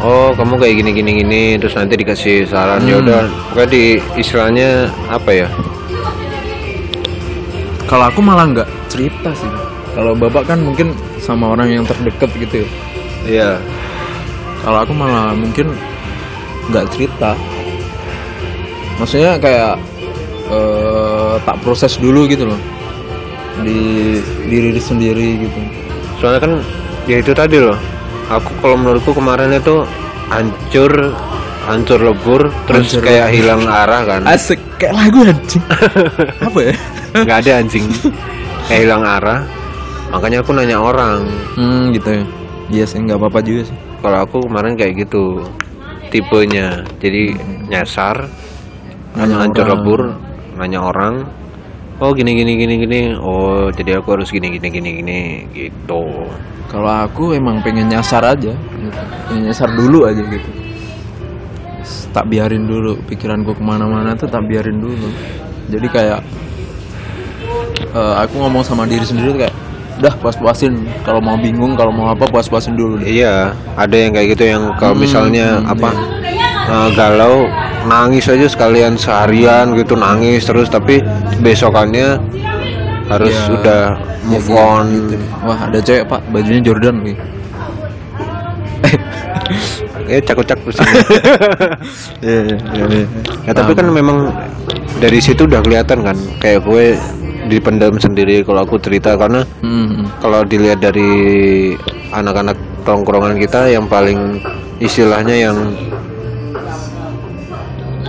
oh 0.02 0.34
kamu 0.34 0.58
kayak 0.58 0.74
gini 0.82 0.90
gini 0.92 1.10
gini 1.16 1.42
terus 1.56 1.78
nanti 1.78 1.94
dikasih 1.94 2.42
saran 2.44 2.82
ya 2.82 2.98
Hmm. 2.98 3.06
udah 3.06 3.22
pokoknya 3.48 3.68
di 3.70 3.84
istilahnya 4.18 4.70
apa 5.06 5.30
ya 5.30 5.46
Kalau 7.92 8.08
aku 8.08 8.24
malah 8.24 8.48
nggak 8.48 8.68
cerita 8.88 9.36
sih 9.36 9.52
Kalau 9.92 10.16
bapak 10.16 10.48
kan 10.48 10.64
mungkin 10.64 10.96
sama 11.20 11.52
orang 11.52 11.68
yang 11.68 11.84
terdekat 11.84 12.32
gitu 12.40 12.64
ya 12.64 12.68
iya 13.22 13.50
Kalau 14.64 14.80
aku 14.80 14.96
malah 14.96 15.36
mungkin 15.36 15.76
nggak 16.72 16.88
cerita. 16.94 17.34
Maksudnya 18.96 19.34
kayak 19.36 19.74
eh, 20.48 21.34
tak 21.42 21.56
proses 21.60 21.98
dulu 21.98 22.24
gitu 22.24 22.46
loh 22.46 22.60
di 23.60 24.16
diri 24.48 24.80
sendiri 24.80 25.44
gitu. 25.44 25.60
soalnya 26.16 26.40
kan 26.40 26.52
ya 27.04 27.20
itu 27.20 27.36
tadi 27.36 27.60
loh 27.60 27.76
aku 28.32 28.48
kalau 28.64 28.80
menurutku 28.80 29.12
kemarin 29.12 29.52
itu 29.52 29.84
hancur 30.32 31.12
hancur 31.68 32.00
lebur 32.00 32.48
terus 32.64 32.96
Hancur 32.96 33.04
kayak 33.04 33.28
lebur. 33.28 33.36
hilang 33.36 33.62
arah 33.68 34.02
kan 34.08 34.20
Asik 34.24 34.56
kayak 34.80 34.96
lagu 34.96 35.20
anjing. 35.28 35.60
Apa 36.48 36.58
ya? 36.64 36.74
Nggak 37.12 37.38
ada 37.44 37.52
anjing. 37.60 37.86
Kayak 38.68 38.80
hilang 38.88 39.04
arah. 39.04 39.40
Makanya 40.12 40.44
aku 40.44 40.50
nanya 40.56 40.78
orang. 40.80 41.24
Hmm 41.56 41.92
gitu 41.92 42.08
ya. 42.08 42.24
Iya 42.72 42.84
sih 42.88 42.98
nggak 43.04 43.20
apa-apa 43.20 43.40
juga 43.44 43.68
sih. 43.68 43.78
Kalau 44.00 44.18
aku 44.24 44.36
kemarin 44.48 44.74
kayak 44.76 45.06
gitu 45.08 45.44
tipenya. 46.08 46.84
Jadi 47.00 47.36
nyasar 47.68 48.28
Nanya 49.12 49.44
hancur 49.44 49.68
lebur 49.68 50.00
nanya 50.56 50.80
orang. 50.80 51.28
Oh 52.00 52.16
gini 52.16 52.32
gini 52.32 52.56
gini 52.56 52.74
gini. 52.80 53.00
Oh 53.20 53.68
jadi 53.68 54.00
aku 54.00 54.16
harus 54.16 54.32
gini 54.32 54.56
gini 54.56 54.68
gini 54.72 54.90
gini. 55.04 55.20
Gitu. 55.52 56.02
Kalau 56.72 56.92
aku 57.04 57.36
emang 57.36 57.60
pengen 57.60 57.92
nyasar 57.92 58.24
aja 58.24 58.56
gitu. 58.56 59.00
pengen 59.28 59.52
nyasar 59.52 59.68
dulu 59.76 60.08
aja 60.08 60.24
gitu. 60.24 60.50
Tak 62.12 62.24
biarin 62.28 62.64
dulu 62.64 62.96
pikiranku 63.04 63.52
ke 63.52 63.62
mana-mana 63.64 64.16
tuh 64.16 64.28
tak 64.28 64.48
biarin 64.48 64.80
dulu. 64.80 65.08
Jadi 65.68 65.86
kayak 65.92 66.20
eh, 67.74 68.14
aku 68.20 68.34
ngomong 68.40 68.62
sama 68.62 68.84
diri 68.84 69.04
sendiri 69.04 69.34
kayak 69.38 69.54
udah 70.02 70.14
puas-puasin. 70.18 70.74
Kalau 71.06 71.20
mau 71.22 71.36
bingung 71.38 71.78
kalau 71.78 71.92
mau 71.94 72.10
apa 72.10 72.26
puas-puasin 72.26 72.74
dulu 72.74 72.98
deh. 72.98 73.22
Iya 73.22 73.54
ada 73.76 73.94
yang 73.94 74.10
kayak 74.12 74.28
gitu 74.34 74.44
yang 74.50 74.62
kalau 74.76 74.94
Hmm, 74.96 75.02
misalnya 75.04 75.46
hmm, 75.62 75.72
apa 75.72 75.90
eh, 76.68 76.88
galau 76.94 77.46
nangis 77.82 78.30
aja 78.30 78.46
sekalian 78.46 78.94
seharian 78.94 79.74
gitu 79.74 79.98
nangis 79.98 80.46
terus 80.46 80.70
tapi 80.70 81.02
besokannya 81.42 82.18
harus 83.10 83.34
Ya, 83.34 83.50
udah 83.50 83.82
move 84.22 84.46
Jadi 84.46 84.54
on. 84.54 84.84
gitu. 84.94 85.16
wah 85.42 85.58
ada 85.58 85.78
cewek 85.82 86.04
pak 86.06 86.20
bajunya 86.30 86.62
Jordan 86.62 86.96
nih 87.02 87.16
eh 90.06 90.20
Iya, 92.22 92.40
iya, 92.46 92.56
iya, 92.76 92.84
iya. 92.86 93.06
Ya 93.48 93.52
tapi 93.52 93.72
kan 93.74 93.86
memang 93.90 94.30
dari 95.00 95.18
situ 95.18 95.48
udah 95.48 95.58
kelihatan 95.64 96.04
kan 96.06 96.16
kayak 96.38 96.62
gue 96.62 96.94
dipendam 97.44 97.94
sendiri 97.96 98.42
kalau 98.42 98.62
aku 98.62 98.78
cerita 98.78 99.14
karena 99.14 99.42
Hmm, 99.60 100.06
kalau 100.18 100.42
dilihat 100.42 100.78
dari 100.78 101.10
anak-anak 102.10 102.54
tongkrongan 102.82 103.34
kita 103.36 103.66
yang 103.66 103.86
paling 103.86 104.38
istilahnya 104.78 105.50
yang 105.50 105.56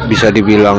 bisa 0.05 0.29
dibilang 0.29 0.77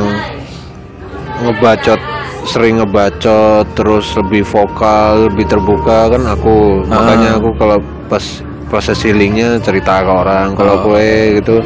ngebacot 1.40 1.98
sering 2.44 2.76
ngebacot 2.76 3.64
terus 3.74 4.12
lebih 4.14 4.44
vokal 4.44 5.26
lebih 5.26 5.48
terbuka 5.48 6.12
kan 6.12 6.22
aku 6.24 6.84
Ah. 6.86 7.00
makanya 7.00 7.30
aku 7.38 7.50
kalau 7.56 7.78
pas 8.06 8.22
proses 8.68 9.00
healingnya 9.00 9.56
cerita 9.58 10.04
ke 10.04 10.12
orang 10.12 10.52
kalau 10.52 10.74
Oh. 10.76 10.80
gue 10.86 11.06
gitu 11.40 11.56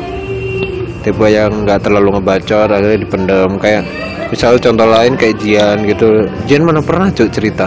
tipe 1.00 1.26
yang 1.26 1.64
nggak 1.64 1.82
terlalu 1.82 2.14
ngebacot 2.14 2.68
akhirnya 2.68 2.98
dipendam 2.98 3.50
kayak 3.58 3.82
misalnya 4.28 4.60
contoh 4.60 4.86
lain 4.86 5.12
kayak 5.14 5.36
Jian 5.38 5.78
gitu. 5.84 6.06
Jian 6.44 6.62
mana 6.62 6.80
pernah 6.80 7.08
cuk 7.08 7.28
cerita? 7.28 7.66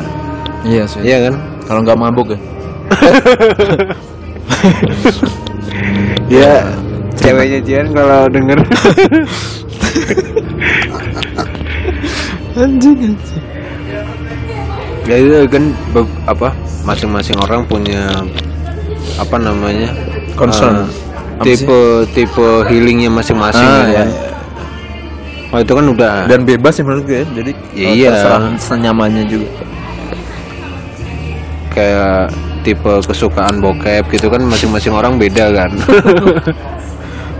Iya 0.61 0.85
sih. 0.85 1.01
Iya 1.01 1.29
kan? 1.29 1.35
Kalau 1.65 1.79
nggak 1.81 1.97
mabuk 1.97 2.27
ya. 2.31 2.39
Ya 6.31 6.63
ceweknya 7.13 7.59
Jian 7.59 7.87
kalau 7.91 8.23
denger. 8.29 8.59
Anjing 12.53 12.97
anjing. 12.99 13.43
Ya 15.07 15.15
itu 15.17 15.33
kan 15.49 15.63
apa 16.23 16.53
masing-masing 16.85 17.35
orang 17.35 17.65
punya 17.65 18.11
apa 19.17 19.35
namanya 19.35 19.89
Concern. 20.37 20.85
eh, 20.85 20.87
Apa 21.35 21.43
sih? 21.43 21.65
tipe 21.65 21.79
tipe 22.13 22.47
healingnya 22.69 23.09
masing-masing 23.09 23.65
Ah, 23.65 23.87
ya, 23.87 23.95
kan. 24.05 24.07
Oh 25.51 25.59
itu 25.59 25.71
kan 25.71 25.83
udah 25.85 26.13
dan 26.25 26.41
bebas 26.41 26.73
sih 26.73 26.83
menurut 26.83 27.03
gue 27.03 27.21
ya. 27.21 27.25
jadi 27.33 27.51
Ya 27.73 27.83
eh, 27.83 27.93
iya. 27.93 28.09
terserah 28.15 28.41
senyamannya 28.55 29.23
juga 29.27 29.49
kayak 31.71 32.31
tipe 32.61 32.93
kesukaan 33.03 33.59
bokep 33.59 34.03
gitu 34.09 34.27
kan 34.27 34.41
masing-masing 34.43 34.91
orang 34.91 35.15
beda 35.15 35.51
kan. 35.51 35.71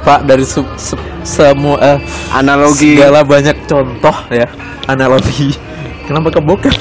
Pak 0.01 0.25
dari 0.25 0.41
su- 0.41 0.65
se- 0.75 0.97
semua 1.21 1.77
eh, 1.77 1.97
Analogi 2.33 2.97
segala 2.97 3.21
banyak 3.21 3.53
contoh 3.63 4.17
ya 4.33 4.49
analogi 4.89 5.53
kenapa 6.09 6.33
ke 6.33 6.41
bokep 6.41 6.73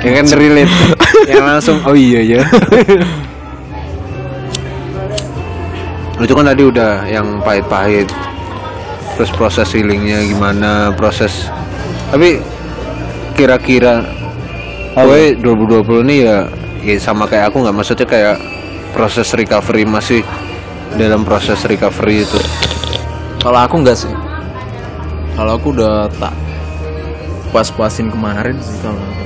yang 0.00 0.14
kan 0.16 0.26
relate 0.32 0.72
yang 1.30 1.44
langsung 1.44 1.76
oh 1.84 1.92
iya 1.92 2.24
ya. 2.24 2.40
itu 6.18 6.32
kan 6.32 6.44
tadi 6.48 6.62
udah 6.66 7.04
yang 7.06 7.38
pahit-pahit 7.44 8.08
terus 9.18 9.34
proses 9.34 9.66
healingnya 9.74 10.22
gimana 10.22 10.94
proses 10.94 11.50
tapi 12.14 12.38
kira-kira 13.34 14.06
gue 14.98 15.38
2020 15.38 16.06
ini 16.10 16.16
ya, 16.26 16.50
ya 16.82 16.96
sama 16.98 17.30
kayak 17.30 17.54
aku 17.54 17.62
nggak 17.62 17.76
maksudnya 17.76 18.06
kayak 18.06 18.36
proses 18.90 19.30
recovery 19.36 19.86
masih 19.86 20.26
dalam 20.98 21.22
proses 21.22 21.60
recovery 21.68 22.26
itu. 22.26 22.40
Kalau 23.38 23.58
aku 23.62 23.78
enggak 23.78 23.94
sih. 23.94 24.10
Kalau 25.38 25.54
aku 25.54 25.70
udah 25.70 26.10
tak 26.18 26.34
puas-puasin 27.54 28.10
kemarin 28.10 28.58
sih 28.58 28.74
kalau 28.82 28.98
aku. 28.98 29.24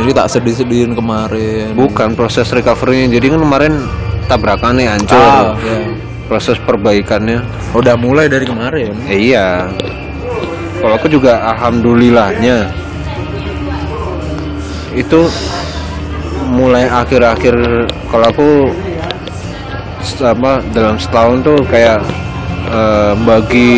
jadi 0.00 0.10
tak 0.16 0.28
sedih-sedihin 0.32 0.96
kemarin. 0.96 1.76
Bukan 1.76 2.16
proses 2.16 2.48
recovery 2.48 3.04
jadi 3.12 3.36
kan 3.36 3.40
kemarin 3.44 3.84
tabrakan 4.32 4.80
nih 4.80 4.88
hancur. 4.88 5.20
Ah, 5.20 5.52
ya. 5.60 5.99
Proses 6.30 6.54
perbaikannya 6.62 7.42
udah 7.74 7.98
mulai 7.98 8.30
dari 8.30 8.46
kemarin 8.46 8.94
Ya 9.10 9.16
iya. 9.18 9.46
Kalau 10.78 10.94
aku 10.96 11.10
juga 11.10 11.42
alhamdulillahnya 11.50 12.70
itu 14.94 15.26
mulai 16.50 16.86
akhir-akhir 16.88 17.54
kalau 18.08 18.26
aku 18.30 18.48
sama 20.00 20.64
dalam 20.72 20.96
setahun 20.96 21.44
tuh 21.44 21.58
kayak 21.68 22.00
eh, 22.70 23.12
bagi 23.28 23.72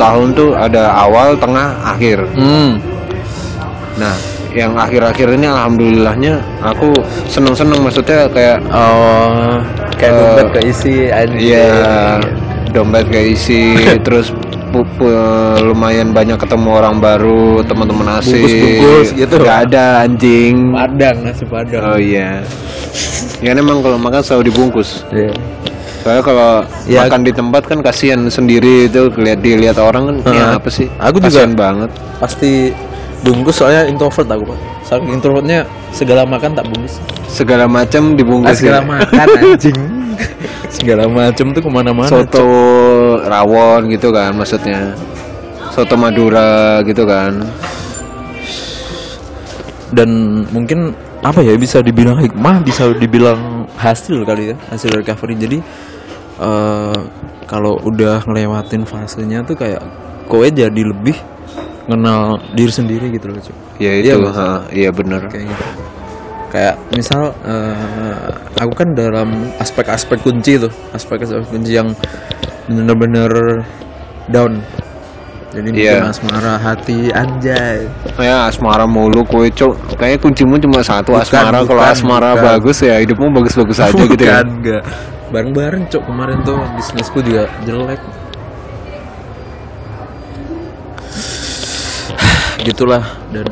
tahun 0.00 0.32
tuh 0.32 0.56
ada 0.56 0.96
awal, 0.96 1.36
tengah, 1.36 1.76
akhir. 1.84 2.24
hmm. 2.34 2.80
Nah, 4.00 4.14
yang 4.56 4.72
akhir-akhir 4.78 5.36
ini 5.36 5.44
alhamdulillahnya 5.44 6.40
aku 6.64 6.88
seneng-seneng 7.28 7.84
maksudnya 7.84 8.24
kayak 8.32 8.58
oh 8.72 9.60
kayak 9.98 10.10
Eh, 10.10 10.18
dompet 10.18 10.48
keisi 10.54 10.94
aja 11.06 11.34
Iya, 11.34 11.68
dompet 12.70 13.06
keisi, 13.08 13.62
terus 14.06 14.30
lumayan 15.60 16.12
banyak 16.12 16.36
ketemu 16.36 16.68
orang 16.70 16.96
baru, 16.98 17.64
teman-teman 17.64 18.20
asing. 18.20 18.44
Bungkus-bungkus 18.44 19.08
gitu. 19.12 19.34
Gak 19.40 19.58
ada 19.66 20.04
anjing. 20.04 20.70
padang 20.70 21.16
nasi 21.22 21.44
padang 21.44 21.82
Oh 21.86 21.98
iya. 21.98 22.44
Ya 23.38 23.52
memang 23.52 23.80
kalau 23.80 23.96
makan 23.96 24.20
selalu 24.20 24.50
dibungkus. 24.50 25.02
Iya. 25.08 25.32
Soalnya 25.98 26.22
kalau 26.22 26.50
Ya. 26.84 27.02
makan 27.02 27.20
di 27.22 27.32
tempat 27.32 27.62
kan 27.64 27.78
kasihan 27.80 28.20
sendiri 28.28 28.86
itu 28.86 29.10
lihat 29.14 29.40
dilihat 29.40 29.76
orang 29.76 30.04
kan 30.04 30.16
ini 30.22 30.38
Heeh. 30.38 30.52
apa 30.54 30.68
sih? 30.68 30.86
Aku 30.96 31.18
juga- 31.18 31.42
Kasihan 31.42 31.54
banget. 31.54 31.90
pasti 32.18 32.52
bungkus 33.24 33.58
soalnya 33.58 33.82
introvert 33.90 34.28
aku 34.30 34.54
pak 34.54 34.58
saking 34.86 35.10
introvertnya 35.18 35.66
segala 35.90 36.22
makan 36.22 36.54
tak 36.54 36.66
bungkus 36.70 36.96
Segala 37.28 37.68
macam 37.68 38.02
ah, 38.02 38.16
dibungkus. 38.16 38.56
segala 38.56 38.80
ya. 38.80 38.86
makan 38.88 39.28
anjing 39.44 39.78
segala 40.72 41.04
macam 41.06 41.46
tuh 41.52 41.62
ke 41.62 41.70
mana-mana 41.70 42.08
Soto 42.08 42.46
rawon 43.22 43.86
gitu 43.92 44.08
kan 44.10 44.32
maksudnya. 44.34 44.96
Soto 45.70 45.94
Madura 45.94 46.80
gitu 46.82 47.04
kan. 47.06 47.38
dan 49.88 50.08
mungkin 50.52 50.92
apa 51.24 51.40
ya 51.40 51.56
bisa 51.56 51.80
dibilang 51.80 52.20
hikmah 52.20 52.60
bisa 52.60 52.92
dibilang 52.96 53.64
hasil 53.80 54.20
kali 54.22 54.52
ya 54.52 54.56
hasil 54.68 54.92
recovery 54.92 55.32
jadi 55.34 55.58
eh 56.38 56.98
kalau 57.48 57.80
udah 57.80 58.20
ngelewatin 58.28 58.84
fasenya 58.84 59.40
tuh 59.48 59.56
kayak 59.56 59.80
kowe 60.28 60.44
jadi 60.44 60.68
lebih 60.84 61.16
kenal 61.88 62.36
diri 62.52 62.68
sendiri 62.70 63.08
gitu 63.10 63.32
loh 63.32 63.40
cuy 63.40 63.56
Ya 63.80 63.92
Iya, 63.96 64.14
itu, 64.14 64.28
iya 64.76 64.90
bener. 64.92 65.22
kayak 65.26 65.46
gitu. 65.48 65.64
Kayak 66.48 66.74
misal 66.92 67.22
eh, 67.44 68.28
aku 68.56 68.72
kan 68.72 68.88
dalam 68.92 69.28
aspek-aspek 69.56 70.20
kunci 70.20 70.56
tuh 70.56 70.72
aspek-aspek 70.92 71.44
kunci 71.48 71.76
yang 71.76 71.88
bener-bener 72.66 73.30
down. 74.28 74.60
Jadi 75.48 75.68
mungkin 75.72 75.96
Iya. 75.96 76.12
asmara 76.12 76.54
hati 76.60 77.08
anjay. 77.08 77.88
Ya 78.20 78.52
asmara 78.52 78.84
mulu 78.84 79.24
kue 79.24 79.48
cok 79.48 79.96
Kayaknya 79.96 80.18
kuncimu 80.20 80.54
cuma 80.60 80.84
satu 80.84 81.16
Bukan, 81.16 81.24
asmara. 81.24 81.58
Kalau 81.64 81.80
bukan, 81.80 81.88
asmara 81.88 82.30
bukan. 82.36 82.44
bagus 82.44 82.78
ya 82.84 82.94
hidupmu 83.00 83.26
bagus-bagus 83.32 83.78
aja 83.80 84.02
gitu 84.04 84.20
ya. 84.20 84.44
Bukan, 84.44 84.46
enggak 84.60 84.82
bareng-bareng 85.28 85.84
cok 85.88 86.02
kemarin 86.04 86.38
tuh 86.40 86.56
bisnisku 86.72 87.20
juga 87.20 87.44
jelek 87.64 88.00
gitulah. 92.68 93.04
Dan 93.32 93.48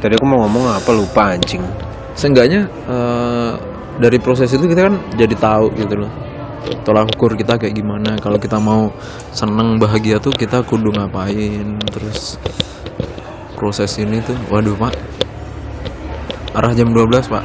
Tadi 0.00 0.16
aku 0.16 0.24
mau 0.24 0.48
ngomong 0.48 0.64
apa 0.72 0.90
lupa 0.96 1.36
anjing. 1.36 1.60
Seenggaknya 2.16 2.64
eh, 2.88 3.52
dari 4.00 4.16
proses 4.16 4.48
itu 4.48 4.64
kita 4.64 4.88
kan 4.88 4.96
jadi 5.12 5.36
tahu 5.36 5.76
gitu 5.76 5.94
loh. 6.04 6.10
Tolak 6.88 7.12
ukur 7.12 7.36
kita 7.36 7.60
kayak 7.60 7.76
gimana. 7.76 8.16
Kalau 8.16 8.40
kita 8.40 8.56
mau 8.56 8.88
seneng 9.36 9.76
bahagia 9.76 10.16
tuh 10.16 10.32
kita 10.32 10.64
kudu 10.64 10.96
ngapain. 10.96 11.76
Terus 11.92 12.40
proses 13.60 13.92
ini 14.00 14.24
tuh 14.24 14.36
waduh 14.48 14.72
pak. 14.72 14.96
Arah 16.56 16.72
jam 16.72 16.96
12 16.96 17.28
pak. 17.28 17.44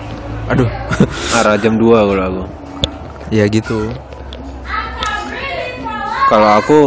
Aduh. 0.56 0.70
Arah 1.44 1.60
jam 1.60 1.76
2 1.76 1.92
kalau 1.92 2.24
aku. 2.24 2.44
Ya 3.36 3.52
gitu. 3.52 3.92
Kalau 6.32 6.50
aku 6.56 6.80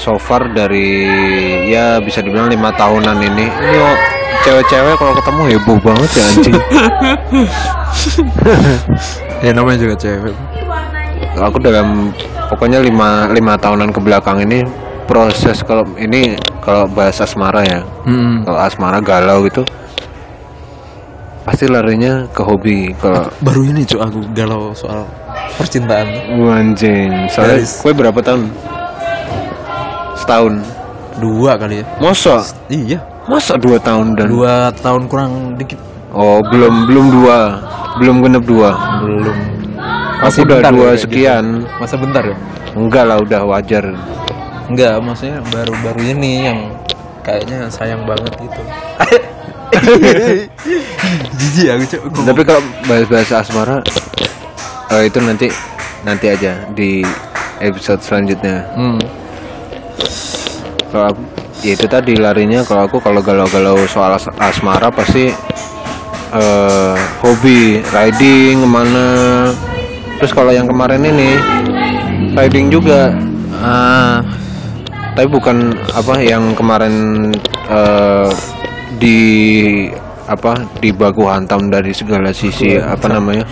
so 0.00 0.16
far 0.16 0.48
dari 0.56 1.04
ya 1.68 2.00
bisa 2.00 2.24
dibilang 2.24 2.48
lima 2.48 2.72
tahunan 2.72 3.20
ini. 3.20 3.44
Ini 3.52 3.78
cewek-cewek 4.40 4.96
kalau 4.96 5.12
ketemu 5.12 5.40
heboh 5.52 5.78
banget 5.84 6.10
ya 6.16 6.24
anjing. 6.32 6.56
Ya 9.40 9.56
namanya 9.56 9.80
juga 9.80 9.96
cewek. 9.96 10.36
Aku 11.40 11.56
dalam 11.64 12.12
pokoknya 12.52 12.80
lima 12.84 13.28
lima 13.32 13.56
tahunan 13.56 13.88
ke 13.88 14.00
belakang 14.04 14.44
ini 14.44 14.60
proses 15.08 15.64
kalau 15.64 15.88
ini 15.96 16.36
kalau 16.60 16.84
bahas 16.92 17.20
asmara 17.24 17.64
ya. 17.64 17.80
Hmm. 18.04 18.44
kalau 18.44 18.60
asmara 18.60 19.00
galau 19.00 19.44
gitu 19.48 19.64
pasti 21.40 21.64
larinya 21.72 22.28
ke 22.28 22.44
hobi 22.44 22.92
kalau 23.00 23.24
baru 23.40 23.64
ini 23.64 23.80
cuy 23.88 24.00
aku 24.00 24.20
galau 24.36 24.76
soal 24.76 25.08
percintaan. 25.56 26.04
Anjing. 26.36 27.32
Soalnya 27.32 27.64
kue 27.64 27.92
berapa 27.96 28.20
tahun 28.20 28.48
setahun. 30.20 30.60
Dua 31.16 31.56
kali 31.56 31.82
ya. 31.82 31.84
Masa? 31.98 32.44
Iya. 32.68 33.00
Masa 33.28 33.56
dua 33.56 33.76
tahun 33.80 34.16
dan 34.16 34.26
dua 34.28 34.72
tahun 34.80 35.08
kurang 35.08 35.56
dikit. 35.56 35.80
Oh 36.12 36.40
belum 36.52 36.86
belum 36.88 37.06
dua. 37.10 37.38
Belum 37.98 38.16
genep 38.24 38.44
dua. 38.44 38.70
Belum. 39.04 39.36
Aku 40.20 40.44
udah 40.44 40.60
dua 40.68 40.92
ya 40.94 41.00
sekian. 41.00 41.44
gitu. 41.64 41.80
masa 41.80 41.94
bentar 41.96 42.22
ya? 42.22 42.36
Enggak 42.76 43.04
lah 43.08 43.16
udah 43.18 43.40
wajar. 43.48 43.84
Enggak 44.68 45.00
maksudnya 45.02 45.40
baru-baru 45.48 46.14
ini 46.14 46.32
yang 46.46 46.58
kayaknya 47.24 47.66
sayang 47.72 48.04
banget 48.04 48.32
gitu. 48.38 48.62
Jijik 51.38 51.66
aku 51.70 51.84
cuy 51.86 52.00
tapi 52.26 52.42
kalau 52.42 52.62
bahas-bahas 52.90 53.30
asmara 53.32 53.78
eh, 54.90 55.02
itu 55.06 55.18
nanti 55.22 55.46
nanti 56.02 56.26
aja 56.26 56.66
di 56.74 57.06
episode 57.62 58.02
selanjutnya. 58.02 58.66
Hmm. 58.74 58.98
Kalau 60.90 61.06
aku 61.14 61.22
ya 61.60 61.72
itu 61.76 61.86
tadi 61.86 62.16
larinya 62.16 62.64
kalau 62.64 62.88
aku 62.88 62.98
kalau 62.98 63.20
galau-galau 63.20 63.76
soal 63.84 64.16
as- 64.16 64.32
asmara 64.40 64.88
pasti 64.88 65.28
eh, 66.34 66.96
hobi 67.22 67.84
riding 67.84 68.64
ke 68.64 68.68
mana. 68.68 69.08
Terus 70.20 70.32
kalau 70.36 70.52
yang 70.52 70.68
kemarin 70.68 71.00
ini 71.00 71.30
riding 72.36 72.68
juga. 72.68 73.12
Ah 73.60 74.24
tapi 75.14 75.26
bukan 75.26 75.74
apa 75.92 76.14
yang 76.22 76.54
kemarin 76.54 76.94
eh, 77.68 78.30
di 78.96 79.20
apa 80.30 80.62
di 80.78 80.94
baku 80.94 81.26
hantam 81.26 81.66
dari 81.66 81.90
segala 81.90 82.30
sisi 82.30 82.78
apa 82.78 83.10
namanya 83.10 83.42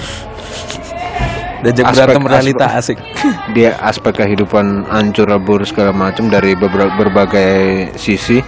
diajak 1.62 1.84
Aspek- 1.90 2.06
berantem 2.06 2.24
realita 2.26 2.66
asik. 2.78 2.98
Dia 3.56 3.74
aspek 3.82 4.14
kehidupan 4.14 4.86
hancur 4.86 5.26
lebur 5.26 5.66
segala 5.66 5.90
macam 5.90 6.30
dari 6.30 6.54
beber- 6.54 6.94
berbagai 6.94 7.90
sisi. 7.98 8.38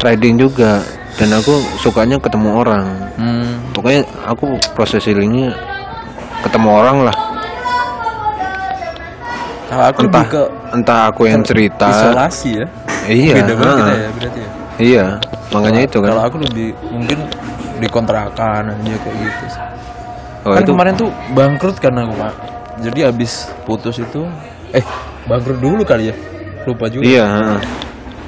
Riding 0.00 0.40
juga. 0.40 0.80
Dan 1.16 1.32
aku 1.32 1.60
sukanya 1.80 2.20
ketemu 2.20 2.50
orang. 2.52 2.86
Hmm. 3.16 3.72
pokoknya 3.72 4.04
aku 4.28 4.60
proses 4.76 5.00
healingnya 5.04 5.56
ketemu 6.44 6.68
orang 6.68 6.96
lah. 7.08 7.16
Kalau 9.66 9.84
aku 9.88 9.98
entah 10.06 10.24
ke 10.28 10.42
entah 10.72 11.00
aku 11.10 11.22
yang 11.26 11.42
cerita. 11.42 11.88
isolasi 11.88 12.50
ya. 12.60 12.66
Iya 13.06 13.34
beda 13.38 13.54
banget 13.54 13.72
ah, 13.72 13.86
kita 13.86 13.94
ya 13.96 14.10
berarti 14.12 14.40
ya. 14.40 14.50
Iya 14.76 15.04
makanya 15.50 15.80
itu 15.88 15.98
kan. 16.04 16.08
kalau 16.12 16.24
aku 16.28 16.36
lebih 16.44 16.68
mungkin 16.92 17.18
di 17.76 17.88
kontrakan 17.88 18.62
aja 18.72 18.94
kayak 19.00 19.16
gitu 19.16 19.44
sih. 19.48 19.62
Oh, 20.46 20.54
kan 20.54 20.62
itu 20.62 20.72
kemarin 20.72 20.94
tuh 20.94 21.10
bangkrut 21.34 21.76
karena 21.82 22.06
pak. 22.06 22.34
Jadi 22.80 23.00
abis 23.02 23.50
putus 23.66 23.98
itu 23.98 24.22
eh 24.70 24.84
bangkrut 25.26 25.58
dulu 25.58 25.82
kali 25.82 26.10
ya? 26.10 26.14
Lupa 26.64 26.86
juga. 26.86 27.02
Iya 27.02 27.26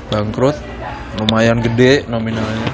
bangkrut 0.09 0.57
lumayan 1.21 1.61
gede 1.61 2.05
nominalnya. 2.09 2.69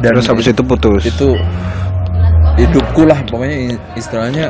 Dan 0.00 0.16
terus 0.16 0.28
habis 0.32 0.48
itu 0.48 0.62
putus? 0.64 1.04
itu 1.04 1.36
hidupku 2.56 3.04
lah 3.04 3.20
pokoknya 3.28 3.76
istilahnya 3.96 4.48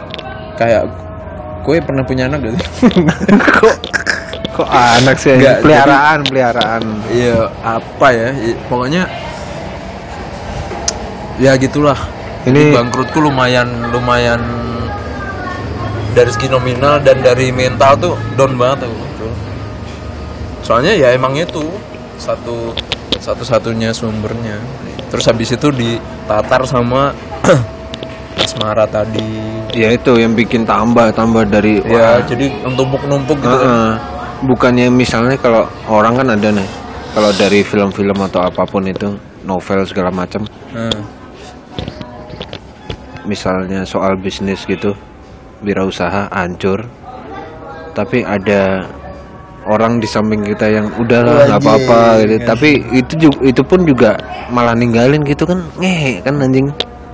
kayak 0.55 0.87
kue 1.67 1.83
pernah 1.83 2.07
punya 2.07 2.31
anak 2.31 2.47
gak 2.47 2.53
sih? 2.55 2.65
kok 3.59 3.77
kok 4.55 4.69
anak 4.71 5.17
sih 5.19 5.35
Nggak, 5.35 5.57
peliharaan 5.67 6.19
peliharaan. 6.27 6.83
Iya 7.11 7.51
apa 7.67 8.07
ya? 8.15 8.29
Pokoknya 8.71 9.03
ya 11.43 11.57
gitulah 11.59 11.99
Ini- 12.49 12.73
bangkrutku 12.73 13.21
lumayan 13.21 13.69
lumayan 13.93 14.41
dari 16.11 16.31
segi 16.31 16.49
nominal 16.49 16.99
dan 17.01 17.21
dari 17.21 17.53
mental 17.53 17.95
tuh 17.97 18.15
down 18.35 18.57
banget 18.57 18.89
aku 18.89 18.99
tuh. 19.17 19.33
soalnya 20.61 20.93
ya 20.93 21.15
emang 21.15 21.35
itu 21.35 21.63
satu 22.19 22.75
satu-satunya 23.17 23.93
sumbernya 23.93 24.59
terus 25.09 25.27
habis 25.27 25.51
itu 25.51 25.69
ditatar 25.71 26.63
sama 26.67 27.15
asmara 28.43 28.87
tadi 28.87 29.31
ya 29.71 29.93
itu 29.93 30.19
yang 30.19 30.35
bikin 30.35 30.65
tambah 30.65 31.13
tambah 31.13 31.47
dari 31.47 31.79
ya 31.85 32.19
wah, 32.19 32.21
jadi 32.25 32.47
numpuk-numpuk 32.67 33.39
gitu 33.39 33.57
kan. 33.57 33.67
Heeh. 33.67 33.91
bukannya 34.41 34.87
misalnya 34.91 35.37
kalau 35.37 35.63
orang 35.87 36.17
kan 36.17 36.29
ada 36.33 36.49
nih 36.51 36.69
kalau 37.13 37.31
dari 37.35 37.61
film-film 37.63 38.19
atau 38.21 38.41
apa 38.43 38.63
pun 38.65 38.83
itu 38.83 39.15
novel 39.45 39.85
segala 39.85 40.11
macam 40.11 40.43
Nah, 40.71 40.91
misalnya 43.29 43.85
soal 43.85 44.17
bisnis 44.17 44.65
gitu 44.65 44.97
wirausaha 45.61 46.29
hancur. 46.33 46.87
Tapi 47.91 48.23
ada 48.25 48.87
orang 49.69 50.01
di 50.01 50.09
samping 50.09 50.41
kita 50.47 50.67
yang 50.73 50.87
udahlah 50.97 51.45
nggak 51.45 51.61
apa-apa 51.61 52.01
gitu. 52.25 52.45
Tapi 52.47 52.69
itu 52.97 53.13
juga 53.29 53.39
itu 53.45 53.63
pun 53.67 53.81
juga 53.85 54.17
malah 54.49 54.73
ninggalin 54.73 55.21
gitu 55.27 55.45
kan. 55.45 55.61
Ngehe 55.77 56.25
kan 56.25 56.41
anjing. 56.41 56.71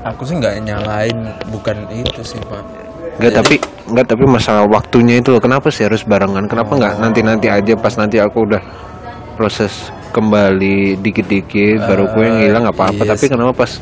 Aku 0.06 0.22
sih 0.22 0.38
nggak 0.38 0.62
nyalain 0.62 1.16
bukan 1.50 1.76
itu 1.90 2.22
sih 2.22 2.38
pak. 2.46 2.62
Enggak 3.16 3.42
tapi 3.42 3.54
enggak 3.90 4.06
tapi 4.12 4.24
masalah 4.28 4.68
waktunya 4.68 5.18
itu 5.18 5.34
loh. 5.34 5.42
Kenapa 5.42 5.72
sih 5.72 5.88
harus 5.88 6.06
barengan? 6.06 6.46
Kenapa 6.46 6.76
nggak 6.76 6.94
nanti 7.02 7.20
nanti 7.24 7.46
aja 7.50 7.74
pas 7.74 7.96
nanti 7.98 8.22
aku 8.22 8.46
udah 8.46 8.62
proses 9.34 9.90
kembali 10.14 10.96
dikit-dikit 11.04 11.84
baru 11.84 12.08
gue 12.14 12.24
yang 12.24 12.38
hilang 12.40 12.62
nggak 12.68 12.76
apa-apa. 12.76 13.02
Iya 13.04 13.10
tapi 13.16 13.24
kenapa 13.26 13.52
pas 13.52 13.72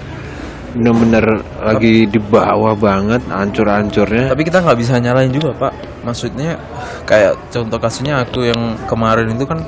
bener-bener 0.74 1.40
lagi 1.62 2.10
di 2.10 2.18
bawah 2.18 2.74
banget 2.74 3.22
hancur-hancurnya. 3.30 4.34
Tapi 4.34 4.42
kita 4.42 4.58
nggak 4.58 4.78
bisa 4.78 4.98
nyalain 4.98 5.30
juga 5.30 5.54
pak. 5.54 5.72
Maksudnya 6.02 6.58
kayak 7.06 7.38
contoh 7.54 7.78
kasusnya 7.78 8.26
aku 8.26 8.42
yang 8.50 8.74
kemarin 8.90 9.30
itu 9.30 9.46
kan 9.46 9.62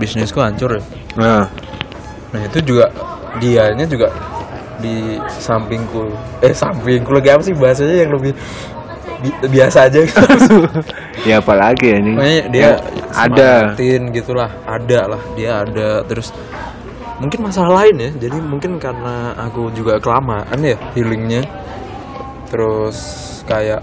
bisnisku 0.00 0.40
hancur 0.40 0.80
ya. 0.80 0.82
Nah. 1.20 1.44
Nah 2.32 2.40
itu 2.48 2.58
juga 2.64 2.88
dianya 3.38 3.84
juga 3.84 4.08
di 4.80 5.20
sampingku. 5.28 6.08
Eh 6.40 6.56
sampingku 6.56 7.12
lagi 7.12 7.28
apa 7.32 7.42
sih? 7.44 7.52
Bahasanya 7.52 8.08
yang 8.08 8.12
lebih 8.16 8.32
bi- 9.20 9.48
biasa 9.52 9.92
aja. 9.92 10.00
Gitu 10.00 10.20
ya 11.28 11.44
apalagi 11.44 11.92
ya 11.92 11.96
ini. 12.00 12.12
Makanya 12.16 12.42
dia 12.48 12.62
Ya, 12.64 12.72
ada 13.14 13.50
gitulah. 14.12 14.50
Ada 14.64 15.00
lah 15.12 15.22
dia 15.36 15.50
ada. 15.64 15.88
Terus 16.08 16.32
mungkin 17.18 17.40
masalah 17.44 17.84
lain 17.84 17.96
ya. 17.96 18.10
Jadi 18.28 18.36
mungkin 18.40 18.78
karena 18.80 19.36
aku 19.36 19.72
juga 19.72 20.00
kelamaan 20.00 20.58
ya 20.60 20.76
healingnya. 20.92 21.42
Terus 22.48 22.96
kayak 23.44 23.82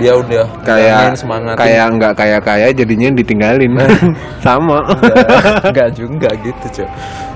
dia 0.00 0.16
udah 0.16 0.48
kayak 0.64 1.12
semangatin 1.12 1.60
kayak 1.60 1.86
nggak 1.92 2.12
kayak 2.16 2.40
kaya 2.40 2.66
jadinya 2.72 3.08
ditinggalin. 3.12 3.72
Sama. 4.44 4.80
Enggak, 4.96 5.28
enggak 5.68 5.90
juga 6.00 6.28
gitu 6.40 6.66
cuy 6.80 6.88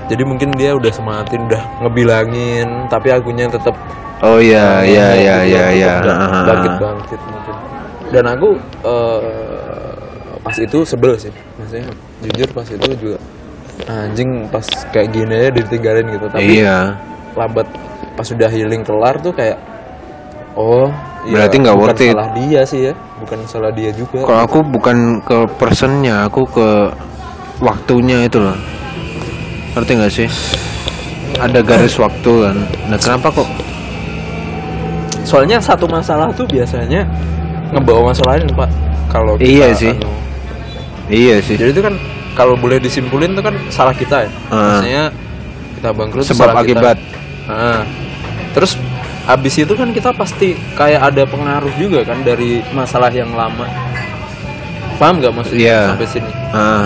jadi 0.07 0.23
mungkin 0.23 0.49
dia 0.55 0.71
udah 0.71 0.91
semangatin 0.91 1.43
udah 1.51 1.63
ngebilangin 1.83 2.67
tapi 2.87 3.11
akunya 3.11 3.51
tetap 3.51 3.75
oh 4.23 4.39
iya 4.39 4.81
iya 4.87 5.07
iya 5.19 5.37
iya 5.43 5.65
iya. 5.75 5.93
bangkit 6.47 6.73
bangkit 6.79 7.21
mungkin. 7.27 7.55
Dan 8.07 8.23
aku 8.23 8.49
eh, 8.87 9.91
pas 10.39 10.55
itu 10.55 10.79
sebel 10.87 11.19
sih. 11.19 11.33
Maksudnya 11.59 11.91
jujur 12.23 12.49
pas 12.55 12.67
itu 12.71 12.87
juga 12.95 13.19
anjing 13.85 14.49
pas 14.49 14.65
kayak 14.89 15.13
gini 15.13 15.33
aja 15.37 15.49
ditinggalin 15.53 16.05
gitu 16.09 16.25
tapi 16.27 16.59
iya 16.59 16.97
lambat 17.37 17.69
pas 18.17 18.25
sudah 18.25 18.49
healing 18.49 18.81
kelar 18.81 19.21
tuh 19.21 19.29
kayak 19.29 19.61
oh 20.57 20.89
iya, 21.23 21.45
Berarti 21.45 21.55
nggak 21.61 21.75
bukan 21.77 21.85
worth 21.85 22.01
it. 22.01 22.11
salah 22.17 22.29
dia 22.33 22.61
sih 22.65 22.81
ya 22.89 22.93
bukan 23.21 23.39
salah 23.45 23.69
dia 23.69 23.93
juga 23.93 24.25
Kalau 24.25 24.41
aku 24.41 24.59
bukan 24.65 24.97
ke 25.21 25.37
personnya, 25.57 26.25
aku 26.25 26.41
ke 26.47 26.67
waktunya 27.59 28.25
itu 28.25 28.37
loh. 28.37 28.57
Ngerti 29.73 29.91
nggak 29.93 30.13
sih? 30.13 30.29
Ada 31.37 31.61
garis 31.61 31.97
waktu 31.97 32.31
kan. 32.41 32.55
Nah 32.87 32.97
kenapa 32.97 33.29
kok? 33.31 33.49
soalnya 35.21 35.59
satu 35.59 35.83
masalah 35.85 36.31
tuh 36.31 36.47
biasanya 36.47 37.03
ngebawa 37.75 38.15
masalah 38.15 38.39
lain 38.39 38.47
pak 38.55 38.69
kalau 39.11 39.35
Iya 39.37 39.75
sih. 39.75 39.91
anu, 39.91 40.07
Iya 41.11 41.35
sih. 41.43 41.59
jadi 41.59 41.75
itu 41.75 41.83
kan 41.83 41.93
kalau 42.37 42.53
boleh 42.53 42.77
disimpulin 42.77 43.33
itu 43.33 43.41
kan 43.41 43.57
salah 43.67 43.91
kita 43.91 44.23
ya 44.23 44.31
Ah. 44.47 44.77
maksudnya 44.77 45.03
kita 45.75 45.89
bangkrut 45.91 46.23
Sebab 46.23 46.37
salah 46.47 46.61
kita. 46.61 46.77
akibat. 46.77 46.97
Ah. 47.47 47.81
terus 48.53 48.77
abis 49.25 49.53
itu 49.57 49.73
kan 49.73 49.89
kita 49.89 50.13
pasti 50.13 50.47
kayak 50.73 51.01
ada 51.03 51.25
pengaruh 51.25 51.73
juga 51.75 51.99
kan 52.01 52.21
dari 52.21 52.61
masalah 52.71 53.09
yang 53.09 53.33
lama 53.33 53.65
paham 54.95 55.19
nggak 55.19 55.33
maksudnya 55.33 55.61
Iya. 55.61 55.81
sampai 55.91 56.07
sini 56.07 56.31
Ah, 56.49 56.85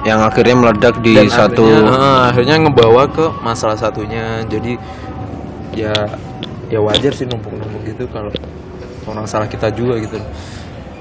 yang 0.00 0.20
akhirnya 0.20 0.54
meledak 0.54 0.96
di 0.98 1.12
Dan 1.12 1.28
satu 1.28 1.60
akhirnya, 1.60 1.92
ah, 1.92 2.20
akhirnya 2.28 2.54
ngebawa 2.58 3.04
ke 3.06 3.26
masalah 3.40 3.74
satunya 3.74 4.44
jadi 4.46 4.78
ya 5.72 5.92
ya 6.68 6.78
wajar 6.78 7.10
sih 7.10 7.24
numpuk-numpuk 7.24 7.82
gitu 7.84 8.04
kalau 8.08 8.30
orang 9.04 9.26
salah 9.26 9.44
kita 9.44 9.68
juga 9.68 9.98
gitu 9.98 10.16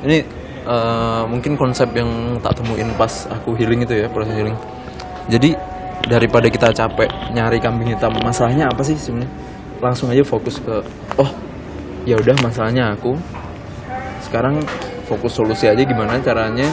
ini 0.02 0.26
eh, 0.64 1.24
mungkin 1.28 1.56
konsep 1.56 1.92
yang 1.94 2.10
tak 2.40 2.58
temuin 2.58 2.90
pas 2.96 3.28
aku 3.30 3.56
healing 3.56 3.84
itu 3.84 3.94
ya 3.96 4.08
proses 4.08 4.34
healing. 4.34 4.56
Jadi 5.30 5.54
daripada 6.08 6.48
kita 6.48 6.72
capek 6.72 7.06
nyari 7.32 7.60
kambing 7.60 7.94
hitam 7.94 8.16
masalahnya 8.20 8.68
apa 8.68 8.82
sih 8.82 8.96
sebenarnya? 8.96 9.30
Langsung 9.80 10.10
aja 10.10 10.24
fokus 10.24 10.60
ke 10.60 10.82
oh 11.16 11.30
ya 12.04 12.18
udah 12.18 12.36
masalahnya 12.42 12.96
aku. 12.96 13.16
Sekarang 14.20 14.60
fokus 15.08 15.34
solusi 15.34 15.66
aja 15.66 15.82
gimana 15.82 16.18
caranya 16.20 16.68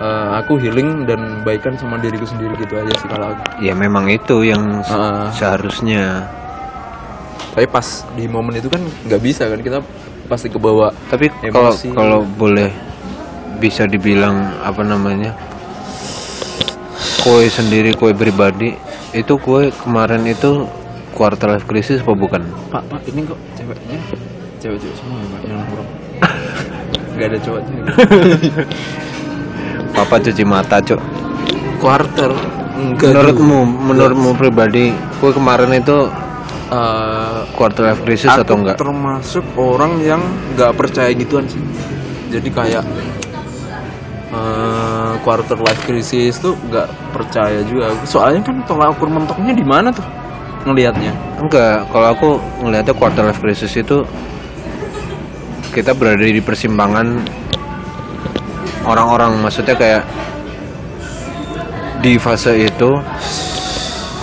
eh, 0.00 0.28
aku 0.38 0.58
healing 0.58 1.06
dan 1.06 1.42
baikan 1.42 1.76
sama 1.76 2.00
diriku 2.00 2.24
sendiri 2.24 2.56
gitu 2.58 2.74
aja 2.76 2.92
sih 2.98 3.06
kalau 3.06 3.34
aku. 3.34 3.42
Ya 3.62 3.72
memang 3.76 4.08
itu 4.08 4.42
yang 4.42 4.82
Ah. 4.88 5.28
seharusnya. 5.30 6.24
Tapi 7.54 7.70
pas 7.70 7.86
di 8.18 8.26
momen 8.26 8.58
itu 8.58 8.66
kan 8.66 8.82
nggak 9.06 9.22
bisa 9.22 9.46
kan 9.46 9.62
kita 9.62 9.78
pasti 10.24 10.48
kebawa 10.48 10.88
tapi 11.06 11.28
kalau 11.52 11.70
kalau 11.92 12.18
boleh 12.24 12.72
bisa 13.56 13.86
dibilang 13.88 14.34
apa 14.62 14.82
namanya 14.82 15.32
kue 17.22 17.48
sendiri 17.48 17.96
kue 17.96 18.12
pribadi 18.12 18.74
itu 19.14 19.34
kue 19.40 19.70
kemarin 19.82 20.26
itu 20.26 20.66
quarter 21.14 21.54
life 21.54 21.64
crisis 21.64 22.02
apa 22.02 22.12
bukan? 22.12 22.42
Pak 22.68 22.82
pak 22.90 23.00
ini 23.08 23.22
kok 23.22 23.38
ceweknya 23.54 23.98
cewek-cewek 24.58 24.96
semua 24.98 25.16
ya 25.22 25.26
pak 25.30 25.40
yang 25.46 25.56
nongkrong 25.62 25.88
nggak 27.14 27.28
ada 27.30 27.38
cowoknya 27.38 27.76
papa 29.96 30.16
cuci 30.18 30.44
mata 30.44 30.76
cok 30.82 31.00
quarter? 31.78 32.32
Enggak 32.74 33.14
menurutmu 33.14 33.58
menurutmu 33.62 34.30
pribadi 34.34 34.90
kue 35.22 35.30
kemarin 35.30 35.70
itu 35.78 36.10
Eh, 36.64 37.40
quarter 37.54 37.92
life 37.92 38.02
crisis 38.02 38.32
atau 38.32 38.56
enggak? 38.56 38.80
termasuk 38.80 39.44
orang 39.54 40.00
yang 40.00 40.18
nggak 40.56 40.72
percaya 40.74 41.12
gituan 41.12 41.44
sih. 41.44 41.60
Jadi 42.32 42.48
kayak 42.50 42.82
eh, 44.34 45.12
quarter 45.22 45.58
life 45.62 45.82
crisis 45.86 46.42
tuh 46.42 46.58
nggak 46.66 46.88
percaya 47.14 47.62
juga 47.64 47.94
soalnya 48.02 48.42
kan 48.42 48.56
tolak 48.66 48.98
ukur 48.98 49.06
mentoknya 49.06 49.54
di 49.54 49.62
mana 49.64 49.94
tuh 49.94 50.04
ngelihatnya 50.66 51.12
Enggak, 51.38 51.84
kalau 51.92 52.08
aku 52.08 52.28
ngelihatnya 52.64 52.94
quarter 52.96 53.22
life 53.28 53.38
crisis 53.38 53.72
itu 53.76 54.00
kita 55.76 55.90
berada 55.92 56.22
di 56.22 56.38
persimpangan 56.40 57.20
orang-orang, 58.86 59.42
maksudnya 59.42 59.74
kayak 59.74 60.02
di 62.00 62.14
fase 62.16 62.64
itu 62.64 62.90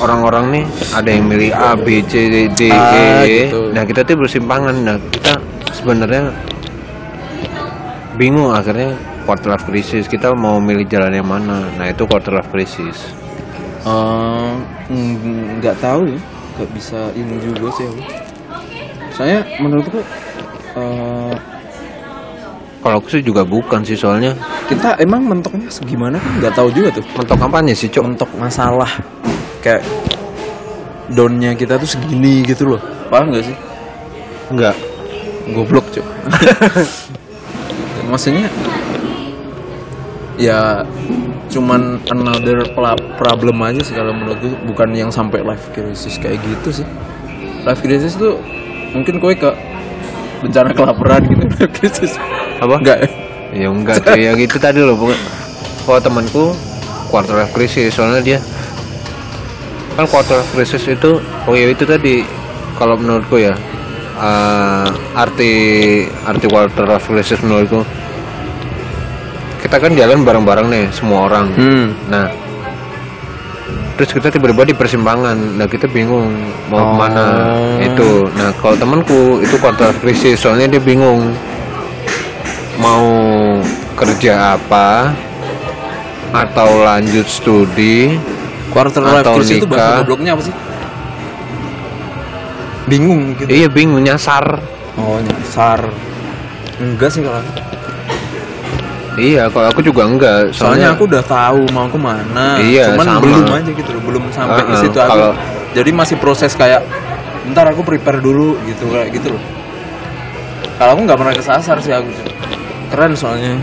orang-orang 0.01 0.45
nih 0.49 0.65
ada 0.95 1.09
yang 1.11 1.25
milih 1.27 1.51
A, 1.53 1.77
B, 1.77 2.01
C, 2.07 2.13
D, 2.31 2.35
D, 2.57 2.61
Ah, 2.71 3.21
E. 3.21 3.49
gitu. 3.51 3.69
Nah 3.73 3.83
kita 3.85 4.01
tuh 4.01 4.17
bersimpangan. 4.17 4.75
Nah 4.81 4.97
kita 5.13 5.37
sebenarnya 5.75 6.29
bingung 8.17 8.49
akhirnya 8.49 8.97
quarter 9.23 9.53
life 9.53 9.65
crisis. 9.65 10.05
Kita 10.09 10.33
mau 10.33 10.57
milih 10.61 10.85
jalan 10.89 11.13
yang 11.13 11.27
mana? 11.27 11.69
Nah 11.77 11.85
itu 11.89 12.03
quarter 12.05 12.33
life 12.33 12.49
crisis. 12.49 13.21
Mm, 14.91 15.57
nggak 15.57 15.81
tahu 15.81 16.05
ya 16.05 16.19
nggak 16.53 16.69
bisa 16.77 17.09
ini 17.17 17.35
juga 17.41 17.73
sih 17.73 17.89
aku 17.89 18.01
saya 19.15 19.41
menurutku 19.57 19.97
eh, 20.77 21.33
Kalau 22.81 22.97
aku 22.97 23.07
sih 23.13 23.21
juga 23.25 23.41
bukan 23.41 23.81
sih 23.85 23.97
soalnya 23.97 24.37
kita 24.69 24.97
emang 25.01 25.25
mentoknya 25.25 25.69
segimana 25.69 26.21
kan 26.21 26.31
nggak 26.37 26.53
tahu 26.53 26.69
juga 26.69 26.97
tuh 26.97 27.05
mentok 27.17 27.41
apanya 27.41 27.73
sih 27.73 27.89
cok? 27.89 28.03
mentok 28.05 28.29
masalah 28.37 28.89
kayak 29.65 29.81
downnya 31.09 31.57
kita 31.57 31.81
tuh 31.81 31.89
segini 31.89 32.45
gitu 32.45 32.77
loh 32.77 32.81
paham 33.09 33.33
nggak 33.33 33.45
sih 33.49 33.57
Enggak. 34.53 34.75
goblok 35.57 35.89
cuy 35.89 36.05
maksudnya 38.13 38.45
ya 40.39 40.83
cuman 41.51 41.99
another 42.07 42.63
problem 43.19 43.57
aja 43.59 43.83
sih 43.83 43.91
kalau 43.91 44.15
menurutku 44.15 44.55
bukan 44.71 44.95
yang 44.95 45.11
sampai 45.11 45.43
life 45.43 45.67
crisis 45.75 46.15
kayak 46.15 46.39
gitu 46.43 46.83
sih. 46.83 46.87
Life 47.67 47.83
crisis 47.83 48.15
tuh 48.15 48.39
mungkin 48.95 49.19
kowe 49.19 49.35
ke 49.35 49.51
bencana 50.41 50.71
kelaparan 50.71 51.21
gitu. 51.27 51.43
Life 51.59 51.73
crisis. 51.75 52.15
Apa? 52.63 52.79
enggak. 52.79 52.99
Ya 53.03 53.09
Ya 53.51 53.67
enggak 53.67 53.99
cuy, 54.07 54.23
ya 54.23 54.31
gitu 54.39 54.57
tadi 54.63 54.79
loh. 54.79 54.95
Pokoknya. 54.95 55.19
Kalau 55.83 55.99
temanku 55.99 56.43
quarter 57.11 57.35
life 57.35 57.51
crisis. 57.51 57.91
Soalnya 57.91 58.23
dia 58.23 58.39
kan 59.99 60.07
quarter 60.07 60.39
life 60.39 60.51
crisis 60.55 60.87
itu 60.87 61.19
oh 61.19 61.53
ya 61.53 61.67
itu 61.67 61.83
tadi. 61.83 62.23
Kalau 62.79 62.95
menurutku 62.95 63.37
ya 63.37 63.51
eh, 64.17 64.87
arti 65.19 65.53
arti 66.23 66.45
quarter 66.47 66.87
life 66.87 67.11
crisis 67.11 67.43
menurutku 67.43 67.83
kita 69.61 69.75
kan 69.77 69.91
jalan 69.93 70.25
bareng-bareng 70.25 70.67
nih 70.67 70.85
semua 70.89 71.29
orang 71.29 71.45
hmm. 71.53 71.85
nah 72.09 72.25
terus 73.93 74.09
kita 74.11 74.33
tiba-tiba 74.33 74.65
di 74.65 74.73
persimpangan 74.73 75.37
nah 75.55 75.69
kita 75.69 75.85
bingung 75.85 76.33
mau 76.67 76.81
Oh. 76.81 76.87
ke 76.89 76.95
mana 76.97 77.25
itu 77.77 78.11
nah 78.33 78.49
kalau 78.57 78.73
temanku 78.73 79.37
itu 79.39 79.55
life 79.61 79.93
crisis 80.01 80.41
soalnya 80.41 80.65
dia 80.67 80.81
bingung 80.81 81.29
mau 82.81 83.05
kerja 83.93 84.57
apa 84.57 85.13
atau 86.33 86.81
lanjut 86.81 87.27
studi 87.27 88.17
quarter 88.73 89.03
life 89.03 89.21
Atau 89.21 89.37
crisis 89.37 89.61
itu 89.61 89.67
bahasa 89.69 89.85
nikah. 89.85 89.97
gobloknya 90.01 90.31
apa 90.33 90.41
sih 90.41 90.55
bingung 92.89 93.37
gitu 93.37 93.49
iya 93.51 93.67
bingung 93.69 94.01
nyasar 94.01 94.57
oh 94.97 95.21
nyasar 95.21 95.79
enggak 96.81 97.13
sih 97.13 97.21
kalau. 97.21 97.37
Iya 99.17 99.43
kalau 99.47 99.67
aku 99.67 99.81
juga 99.81 100.07
enggak. 100.07 100.51
Soalnya 100.51 100.87
soalnya, 100.87 100.87
aku 100.95 101.03
udah 101.07 101.23
tahu 101.23 101.61
mau 101.71 101.87
ke 101.87 101.99
mana. 101.99 102.45
Iya, 102.57 102.95
cuman 102.95 103.05
sama. 103.07 103.21
belum 103.23 103.43
aja 103.51 103.71
gitu 103.71 103.89
loh 103.91 104.01
belum 104.07 104.23
sampai 104.31 104.61
ke 104.61 104.71
Uh-uh, 104.71 104.81
situ 104.81 104.97
aku 104.99 105.11
kalau- 105.11 105.35
jadi 105.71 105.89
masih 105.91 106.15
proses 106.19 106.51
kayak 106.55 106.81
ntar 107.51 107.67
aku 107.67 107.81
prepare 107.81 108.19
dulu 108.19 108.55
gitu 108.63 108.87
kayak 108.87 109.11
gitu 109.11 109.35
loh. 109.35 109.43
Kalau 110.77 110.95
aku 110.95 111.01
nggak 111.03 111.19
pernah 111.19 111.33
kesasar 111.35 111.77
sih 111.79 111.91
aku 111.91 112.09
keren 112.89 113.13
soalnya. 113.13 113.59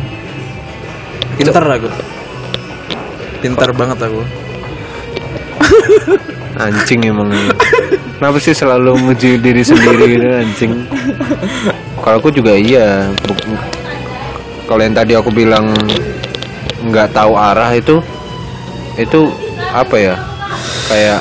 Pintar 1.39 1.63
aku. 1.65 1.89
Pintar 3.39 3.71
banget 3.73 3.99
aku. 4.03 4.21
Anjing 6.59 7.07
emang 7.07 7.31
kenapa 8.19 8.43
sih 8.43 8.51
selalu 8.51 8.99
muji 8.99 9.39
diri 9.39 9.63
sendiri 9.63 10.05
gitu 10.11 10.27
anjing? 10.27 10.73
Kalau 12.03 12.19
aku 12.19 12.35
juga 12.35 12.59
iya 12.59 13.07
kalau 14.69 14.85
yang 14.85 14.93
tadi 14.93 15.17
aku 15.17 15.33
bilang 15.33 15.73
nggak 16.85 17.09
tahu 17.17 17.33
arah 17.35 17.73
itu 17.73 17.97
itu 19.01 19.33
apa 19.73 19.97
ya 19.97 20.15
kayak 20.93 21.21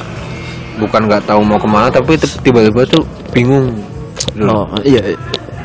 bukan 0.78 1.02
nggak 1.08 1.24
tahu 1.26 1.42
mau 1.42 1.58
ke 1.58 1.66
mana 1.66 1.88
tapi 1.88 2.20
tiba-tiba 2.44 2.84
tuh 2.86 3.02
bingung 3.32 3.72
Loh, 4.38 4.70
iya, 4.86 5.02
iya. 5.14 5.18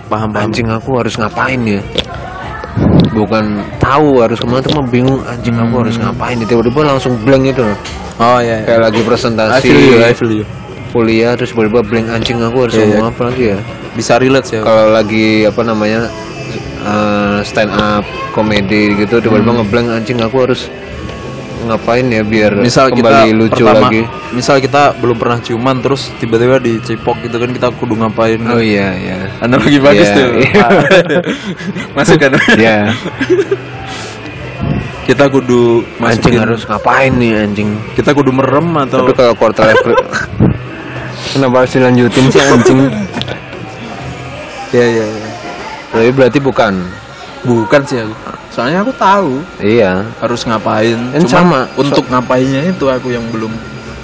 paham 0.08 0.32
paham 0.32 0.48
anjing 0.48 0.68
aku 0.70 0.96
harus 0.96 1.16
ngapain 1.20 1.60
ya 1.66 1.80
bukan 3.12 3.60
tahu 3.76 4.24
harus 4.24 4.40
ke 4.40 4.46
mana 4.48 4.64
tuh 4.64 4.72
mah 4.80 4.86
bingung 4.88 5.20
anjing 5.28 5.56
aku 5.60 5.74
harus 5.84 5.96
ngapain 6.00 6.40
ya 6.40 6.46
tiba-tiba 6.48 6.80
langsung 6.88 7.12
blank 7.20 7.52
itu 7.52 7.64
oh 8.16 8.38
iya, 8.40 8.64
iya. 8.64 8.64
kayak 8.64 8.80
lagi 8.88 9.00
presentasi 9.04 9.68
I 9.68 10.12
feel 10.16 10.32
you. 10.40 10.46
kuliah 10.92 11.36
terus 11.36 11.52
tiba-tiba 11.52 11.80
blank 11.84 12.06
anjing 12.12 12.38
aku 12.40 12.68
harus 12.68 12.74
Iya, 12.76 12.84
ngomong 12.88 13.04
iya. 13.04 13.12
apa 13.12 13.22
lagi 13.28 13.44
ya 13.52 13.58
bisa 13.92 14.12
relate 14.16 14.46
sih 14.48 14.56
aku. 14.60 14.64
kalau 14.64 14.84
lagi 14.96 15.26
apa 15.44 15.60
namanya 15.68 16.00
eh, 16.82 17.38
stand 17.46 17.70
up 17.72 18.04
komedi 18.34 18.98
gitu 18.98 19.22
tiba-tiba 19.22 19.62
ngeblank 19.62 19.88
anjing 20.02 20.18
aku 20.20 20.36
harus 20.44 20.66
ngapain 21.62 22.02
ya 22.10 22.26
biar 22.26 22.58
misal 22.58 22.90
kembali 22.90 23.30
kita 23.30 23.38
lucu 23.38 23.62
pertama, 23.62 23.86
lagi? 23.86 24.02
misal 24.34 24.58
kita 24.58 24.98
belum 24.98 25.14
pernah 25.14 25.38
ciuman 25.38 25.78
terus 25.78 26.10
tiba-tiba 26.18 26.58
dicipok 26.58 27.22
gitu 27.22 27.38
kan 27.38 27.54
kita 27.54 27.70
kudu 27.78 27.94
ngapain 28.02 28.42
oh 28.50 28.58
iya 28.58 28.90
iya. 28.98 29.30
Analogi 29.38 29.78
bagus 29.78 30.10
Iya, 30.10 30.18
tuh. 30.18 30.30
iya. 30.42 30.66
masuk 31.96 32.18
kan? 32.18 32.34
Ya 32.58 32.78
kita 35.08 35.26
kudu 35.30 35.82
anjing 35.98 36.22
masukin 36.22 36.40
harus 36.42 36.62
ngapain 36.66 37.12
nih 37.18 37.30
anjing? 37.46 37.70
Kita 37.94 38.10
kudu 38.14 38.30
merem 38.34 38.66
atau 38.82 39.06
tapi 39.06 39.14
kalau 39.14 39.34
quarter 39.38 39.70
life 39.70 39.82
kenapa 41.34 41.54
harus 41.62 41.72
dilanjutin 41.74 42.24
sih 42.30 42.42
anjing? 42.42 42.80
Ya 44.72 44.86
ya 44.88 45.06
ya 45.06 45.31
tapi 45.92 46.08
berarti 46.08 46.40
bukan? 46.40 46.72
Bukan 47.44 47.80
sih 47.84 48.00
aku. 48.00 48.14
Soalnya 48.48 48.80
aku 48.80 48.92
tahu 48.96 49.44
iya. 49.60 50.08
harus 50.24 50.40
ngapain. 50.48 50.96
Dan 51.12 51.24
Cuman 51.28 51.28
sama. 51.28 51.60
untuk 51.76 52.08
ngapainnya 52.08 52.72
itu 52.72 52.88
aku 52.88 53.12
yang 53.12 53.24
belum. 53.28 53.52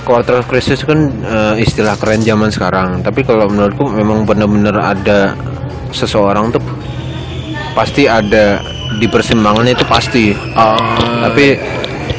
Quarter 0.04 0.40
life 0.40 0.48
crisis 0.48 0.84
kan 0.84 1.08
eh, 1.08 1.64
istilah 1.64 1.96
keren 1.96 2.20
zaman 2.20 2.52
sekarang. 2.52 3.00
Tapi 3.00 3.24
kalau 3.24 3.48
menurutku 3.48 3.88
memang 3.88 4.28
benar-benar 4.28 4.96
ada 4.96 5.32
seseorang 5.92 6.52
tuh 6.52 6.60
pasti 7.72 8.04
ada 8.04 8.60
di 9.00 9.06
persimpangan 9.08 9.68
itu 9.68 9.84
pasti. 9.88 10.32
Ah, 10.52 10.76
tapi 11.28 11.56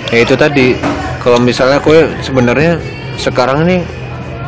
ya 0.10 0.18
itu 0.26 0.34
tadi. 0.34 0.78
Kalau 1.20 1.38
misalnya 1.38 1.84
kue 1.84 2.08
sebenarnya 2.24 2.80
sekarang 3.20 3.68
ini 3.68 3.84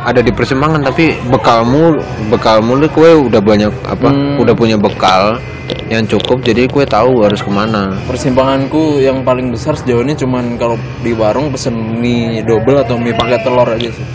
ada 0.02 0.18
di 0.18 0.34
persimpangan 0.34 0.82
tapi 0.82 1.14
bekalmu 1.30 1.94
bekalmu 2.26 2.74
nih 2.82 2.90
kue 2.90 3.10
udah 3.30 3.38
banyak 3.38 3.70
apa 3.86 4.08
Hmm. 4.10 4.42
udah 4.42 4.54
punya 4.54 4.74
bekal 4.74 5.38
yang 5.86 6.02
cukup 6.04 6.42
jadi 6.42 6.66
kue 6.66 6.82
tahu 6.82 7.22
harus 7.22 7.38
ke 7.38 7.48
mana. 7.48 7.94
Persimpanganku 8.08 8.98
yang 8.98 9.22
paling 9.22 9.52
besar 9.54 9.78
sejauh 9.78 10.02
ini 10.02 10.18
cuman 10.18 10.58
kalau 10.58 10.74
di 11.00 11.14
warung 11.14 11.52
pesen 11.52 11.74
mie 12.00 12.42
double 12.42 12.82
atau 12.82 12.98
mie 12.98 13.14
pakai 13.14 13.38
telur 13.46 13.68
aja 13.68 13.88
sih. 13.92 14.06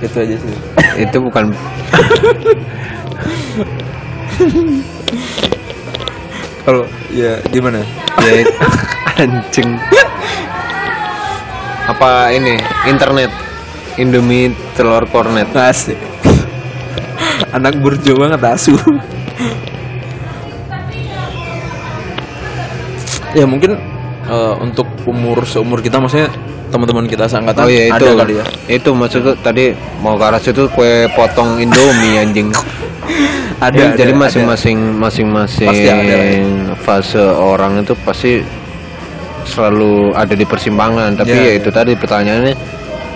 Itu 0.00 0.16
aja 0.20 0.36
sih. 0.36 0.54
Itu 1.06 1.16
bukan. 1.22 1.52
Kalau 6.64 6.82
ya 7.12 7.40
gimana? 7.52 7.80
Ya 8.20 8.44
anjing. 9.22 9.70
Apa 11.88 12.30
ini? 12.32 12.56
Internet 12.86 13.30
Indomie 14.00 14.48
telur 14.74 15.04
kornet 15.06 15.52
Asik. 15.52 15.98
anak 17.52 17.76
burjo 17.82 18.14
banget 18.16 18.40
asu 18.46 18.74
ya 23.32 23.44
mungkin 23.46 23.78
eh, 24.26 24.54
untuk 24.58 24.86
umur 25.06 25.46
seumur 25.46 25.78
kita 25.80 25.98
maksudnya 26.02 26.30
teman-teman 26.70 27.06
kita 27.06 27.26
seangkatan 27.26 27.66
Oh 27.66 27.70
iya 27.70 27.90
itu 27.90 28.04
ada 28.06 28.22
kali 28.22 28.34
ya 28.38 28.44
Itu 28.70 28.90
maksudku 28.94 29.34
tadi 29.42 29.74
mau 29.98 30.14
ke 30.14 30.24
arah 30.24 30.38
situ 30.38 30.70
kue 30.70 31.10
potong 31.18 31.58
Indomie 31.58 32.22
anjing. 32.22 32.54
ada 33.64 33.74
Ya, 33.76 33.90
ada, 33.90 33.98
jadi 33.98 34.12
masing-masing 34.14 34.78
masing-masing 34.96 35.68
ya. 35.74 36.18
fase 36.78 37.18
orang 37.20 37.82
itu 37.82 37.92
pasti 38.06 38.38
selalu 39.44 40.14
ada 40.14 40.30
di 40.32 40.46
persimpangan. 40.46 41.18
Tapi 41.18 41.34
Ya, 41.34 41.42
ya, 41.42 41.50
ya. 41.50 41.58
itu 41.58 41.68
tadi 41.74 41.92
pertanyaannya 41.98 42.54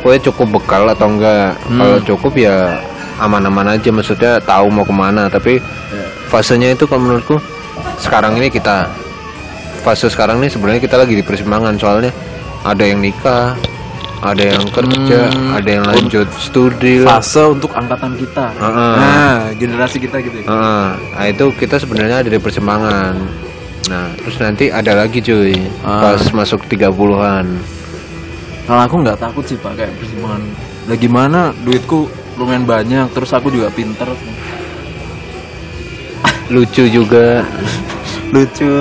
kue 0.05 0.21
cukup 0.21 0.61
bekal 0.61 0.85
atau 0.87 1.09
enggak? 1.09 1.57
Hmm. 1.65 1.81
Kalau 1.81 1.99
cukup 2.05 2.37
ya 2.37 2.77
aman-aman 3.17 3.73
aja 3.73 3.89
maksudnya 3.89 4.37
tahu 4.39 4.69
mau 4.69 4.85
ke 4.85 4.93
mana. 4.93 5.27
Tapi 5.27 5.57
Ya. 5.57 6.05
fasenya 6.29 6.69
itu 6.71 6.85
kalau 6.85 7.01
menurutku 7.03 7.41
sekarang 7.97 8.37
ini 8.37 8.51
kita 8.51 8.93
fase 9.81 10.07
sekarang 10.07 10.39
ini 10.39 10.49
sebenarnya 10.49 10.79
kita 10.79 10.97
lagi 10.97 11.15
di 11.15 11.23
persimpangan 11.23 11.77
soalnya 11.77 12.11
ada 12.61 12.81
yang 12.81 12.99
nikah, 12.99 13.53
ada 14.21 14.43
yang 14.43 14.65
kerja, 14.67 15.29
Hmm. 15.29 15.53
ada 15.55 15.69
yang 15.71 15.85
lanjut 15.85 16.25
studi 16.35 17.05
fase 17.05 17.45
untuk 17.47 17.71
angkatan 17.71 18.17
kita 18.17 18.49
Heeh. 18.51 18.95
nah 18.97 19.37
generasi 19.55 20.01
kita 20.01 20.17
gitu 20.19 20.41
ya 20.41 20.47
Heeh. 20.49 20.87
nah 21.13 21.25
itu 21.27 21.45
kita 21.55 21.77
sebenarnya 21.77 22.21
ada 22.21 22.29
di 22.29 22.41
persimpangan. 22.41 23.15
Nah, 23.85 24.09
terus 24.17 24.41
nanti 24.41 24.73
ada 24.73 24.97
lagi 24.97 25.21
cuy 25.21 25.53
Ah. 25.81 26.17
pas 26.17 26.25
masuk 26.33 26.65
30-an. 26.65 27.45
Kalau 28.65 28.81
aku 28.83 28.95
nggak 29.01 29.19
takut 29.19 29.45
sih 29.45 29.57
pak. 29.57 29.73
Kayak 29.75 29.93
persimpangan 29.97 30.43
lah 30.85 30.97
gimana? 30.97 31.41
Duitku 31.61 32.09
lumayan 32.35 32.65
banyak 32.65 33.07
terus 33.11 33.31
aku 33.31 33.49
juga 33.49 33.69
pinter. 33.69 34.07
Lucu 36.49 36.83
juga. 36.87 37.43
lucu. 38.35 38.69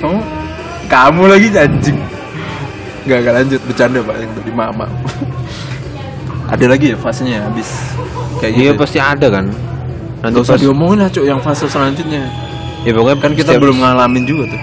Kamu 0.00 0.16
kamu 0.88 1.22
lagi 1.28 1.46
anjing. 1.54 1.98
Nggak 3.04 3.18
nggak 3.20 3.34
lanjut. 3.36 3.60
Bercanda 3.64 3.98
pak. 4.00 4.14
Yang 4.18 4.30
tadi 4.34 4.50
mama. 4.50 4.86
Ada 6.52 6.64
lagi 6.66 6.90
ya 6.90 6.96
fasenya 6.98 7.46
habis? 7.46 7.68
Kayak 8.40 8.52
gitu 8.56 8.60
Iya 8.60 8.72
ya? 8.72 8.74
pasti 8.74 8.98
ada 8.98 9.26
kan. 9.30 9.46
Nanti 10.18 10.34
Nggak 10.34 10.42
usah 10.42 10.54
pas 10.56 10.60
diomongin 10.60 10.98
lah 10.98 11.08
cuk 11.08 11.22
yang 11.22 11.38
fase 11.38 11.64
selanjutnya. 11.70 12.26
Ya 12.82 12.90
pokoknya 12.90 13.16
kan 13.20 13.32
kita 13.36 13.54
setiap- 13.54 13.62
belum 13.62 13.76
ngalamin 13.78 14.24
juga 14.26 14.44
tuh 14.50 14.60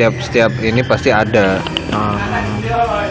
setiap 0.00 0.16
setiap 0.24 0.52
ini 0.64 0.80
pasti 0.80 1.12
ada. 1.12 1.60
Ah, 1.92 2.16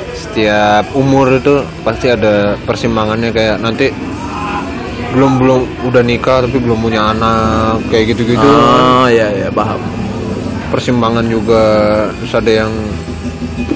Setiap 0.09 0.89
umur 0.97 1.37
itu 1.37 1.61
pasti 1.85 2.09
ada 2.09 2.57
persimpangannya 2.65 3.29
kayak 3.29 3.61
nanti 3.61 3.93
belum 5.13 5.37
belum 5.37 5.61
udah 5.85 6.01
nikah 6.01 6.41
tapi 6.41 6.57
belum 6.57 6.81
punya 6.81 7.13
anak 7.13 7.77
kayak 7.93 8.09
gitu-gitu. 8.09 8.41
ah 8.41 9.05
ya 9.05 9.29
ya 9.29 9.53
paham. 9.53 9.77
Persimpangan 10.73 11.29
juga 11.29 11.61
terus 12.17 12.33
ada 12.33 12.65
yang 12.65 12.73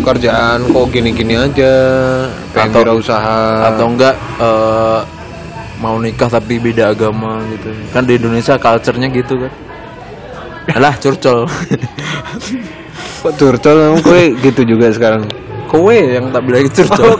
kerjaan 0.01 0.65
kok 0.65 0.85
gini-gini 0.89 1.37
aja 1.37 1.73
pengen 2.49 2.73
Atau- 2.73 2.81
wirausaha. 2.81 3.41
atau 3.69 3.85
enggak 3.93 4.15
eh, 4.41 4.99
mau 5.77 6.01
nikah 6.01 6.33
tapi 6.33 6.57
beda 6.57 6.97
agama 6.97 7.45
gitu. 7.51 7.69
Kan 7.93 8.09
di 8.09 8.17
Indonesia 8.17 8.57
culture-nya 8.57 9.05
gitu 9.11 9.37
kan. 9.37 9.53
Alah 10.73 10.97
curcol 10.97 11.45
kok 13.23 13.33
turcol? 13.39 13.77
Emang 13.79 14.03
gue 14.03 14.21
gitu 14.43 14.61
juga 14.67 14.91
sekarang? 14.91 15.23
Kowe 15.65 15.95
yang 15.95 16.29
tak 16.29 16.43
bilang 16.43 16.67
curcol 16.75 17.15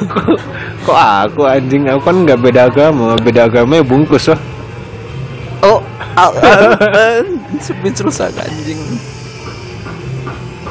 kok 0.83 0.99
aku 0.99 1.47
anjing? 1.47 1.87
Aku 1.87 2.03
kan 2.03 2.15
nggak 2.21 2.37
beda 2.37 2.67
agama. 2.67 3.15
Beda 3.17 3.47
agama 3.47 3.79
ya 3.79 3.85
bungkus 3.87 4.27
lah 4.27 4.39
oh 5.63 5.79
sepin 7.57 7.95
rusak 7.95 8.35
anjing. 8.35 8.77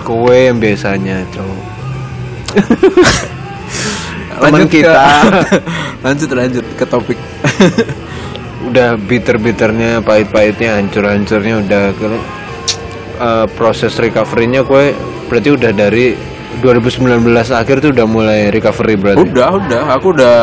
Kowe 0.05 0.37
yang 0.37 0.61
biasanya 0.61 1.25
cowok 1.33 1.63
teman 4.43 4.53
Lanjut 4.53 4.69
ke- 4.69 4.83
kita. 4.85 5.05
Lanjut 6.05 6.29
lanjut 6.35 6.67
ke 6.75 6.85
topik. 6.85 7.19
Udah 8.67 8.99
bitter-bitternya 8.99 10.03
pahit-pahitnya 10.03 10.83
hancur-hancurnya 10.83 11.63
udah 11.63 11.85
ke 11.95 12.07
eh, 13.23 13.47
proses 13.55 13.95
recovery-nya 13.97 14.67
gue 14.67 14.93
berarti 15.33 15.49
udah 15.49 15.73
dari 15.73 16.13
2019 16.61 17.25
akhir 17.33 17.81
tuh 17.81 17.91
udah 17.97 18.05
mulai 18.05 18.53
recovery 18.53 19.01
berarti? 19.01 19.25
Udah 19.33 19.49
udah. 19.57 19.83
Aku 19.97 20.13
udah 20.13 20.37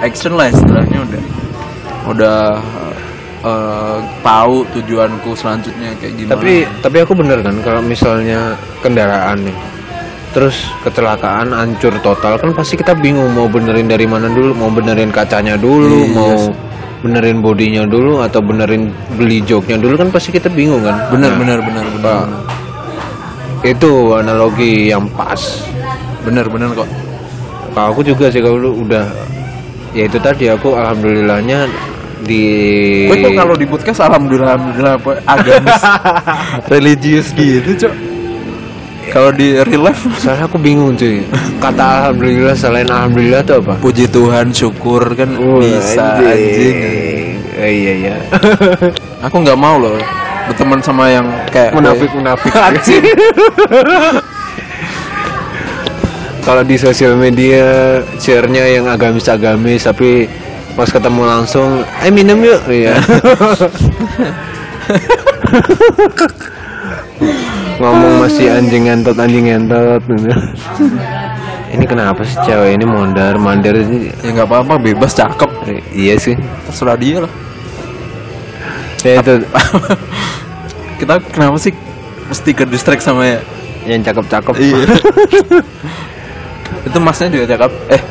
action 0.00 0.32
lah 0.40 0.48
istilahnya 0.48 1.04
udah. 1.04 1.22
Udah 2.08 2.40
eh, 3.44 3.98
tahu 4.24 4.64
tujuanku 4.72 5.36
selanjutnya 5.36 5.92
kayak 6.00 6.12
gimana. 6.16 6.32
Tapi 6.32 6.52
tapi 6.80 6.96
aku 7.04 7.12
bener 7.12 7.44
kan 7.44 7.60
kalau 7.60 7.84
misalnya 7.84 8.56
kendaraan 8.80 9.44
nih 9.44 9.58
terus 10.34 10.66
kecelakaan 10.82 11.54
hancur 11.54 11.94
total 12.02 12.34
kan 12.34 12.50
pasti 12.58 12.74
kita 12.74 12.90
bingung 12.98 13.30
mau 13.36 13.46
benerin 13.46 13.84
dari 13.84 14.08
mana 14.08 14.32
dulu. 14.32 14.56
Mau 14.56 14.72
benerin 14.72 15.12
kacanya 15.12 15.60
dulu 15.60 16.08
Iya 16.08 16.16
mau 16.16 16.34
benerin 17.04 17.44
bodinya 17.44 17.84
dulu 17.84 18.24
atau 18.24 18.40
benerin 18.40 18.88
beli 19.20 19.44
joknya 19.44 19.76
dulu 19.76 20.00
kan 20.00 20.08
pasti 20.08 20.32
kita 20.32 20.48
bingung 20.48 20.80
kan? 20.80 20.96
Benar 21.12 21.36
Nah, 21.36 21.38
benar 21.38 21.58
benar 21.60 21.84
benar 21.92 22.00
Pak. 22.00 22.63
Itu 23.64 23.92
analogi 24.12 24.92
yang 24.92 25.08
pas. 25.16 25.40
Benar 26.22 26.46
kok. 26.52 26.88
Aku 27.74 28.04
juga 28.06 28.30
sih 28.30 28.38
kalau 28.44 28.70
udah 28.70 29.08
ya 29.96 30.06
itu 30.06 30.18
tadi 30.20 30.46
aku 30.52 30.76
alhamdulillahnya 30.76 31.66
di 32.22 32.44
Gue 33.10 33.18
kok 33.24 33.34
kalau 33.34 33.54
di 33.58 33.66
podcast 33.66 34.06
alhamdulillah 34.06 34.54
alhamdulillah 34.54 34.94
apa 35.00 35.10
agamis 35.26 35.82
religius 36.72 37.26
gitu 37.34 37.86
cok 37.86 37.94
kalau 39.12 39.30
di 39.30 39.54
real 39.62 39.84
life? 39.84 40.00
Soalnya 40.18 40.48
aku 40.50 40.58
bingung 40.58 40.96
cuy. 40.98 41.22
Kata 41.62 42.08
alhamdulillah 42.08 42.56
selain 42.56 42.88
alhamdulillah 42.88 43.46
itu 43.46 43.54
apa? 43.62 43.74
Puji 43.78 44.10
Tuhan 44.10 44.50
syukur 44.50 45.12
kan 45.14 45.28
Wah, 45.38 45.60
bisa 45.62 46.18
anjing, 46.18 46.76
Eh, 47.54 47.70
iya 47.70 47.92
iya. 47.94 48.16
Aku 49.28 49.38
nggak 49.44 49.60
mau 49.60 49.78
loh 49.78 50.23
berteman 50.50 50.80
sama 50.84 51.08
yang 51.08 51.26
kayak 51.48 51.72
munafik 51.72 52.10
munafik 52.12 52.52
Anjing. 52.68 53.04
kalau 56.44 56.60
di 56.60 56.76
sosial 56.76 57.16
media 57.16 57.98
share-nya 58.20 58.68
yang 58.68 58.84
agamis 58.88 59.28
agamis 59.32 59.88
tapi 59.88 60.28
pas 60.74 60.90
ketemu 60.90 61.22
langsung 61.22 61.86
eh 62.02 62.10
minum 62.10 62.42
yuk. 62.42 62.60
Iya. 62.66 62.98
Ngomong 67.78 68.26
masih 68.26 68.50
anjing 68.54 68.86
ngentot 68.90 69.16
anjing 69.18 69.50
ngentot 69.50 70.02
gitu. 70.06 70.30
ini 71.74 71.84
kenapa 71.90 72.22
sih 72.22 72.38
cewek 72.46 72.78
ini 72.78 72.86
mondar? 72.86 73.34
Mandir 73.38 73.74
ini 73.82 74.10
ya 74.22 74.30
nggak 74.34 74.46
apa-apa 74.50 74.78
bebas 74.78 75.14
cakep. 75.14 75.50
Iya 75.94 76.14
sih. 76.18 76.34
Terserah 76.70 76.98
dia 76.98 77.22
lah. 77.26 77.32
Ya 79.06 79.20
itu 79.20 79.34
kita 80.98 81.20
kenapa 81.30 81.56
sih 81.58 81.72
mesti 82.28 82.50
ke 82.56 82.64
distract 82.68 83.02
sama 83.04 83.26
ya? 83.26 83.40
Yang 83.84 84.12
cakep 84.12 84.24
cakep 84.32 84.54
iya. 84.60 84.76
Itu 86.88 86.98
masnya 87.00 87.28
juga 87.28 87.46
cakep. 87.56 87.72
Eh. 87.92 88.02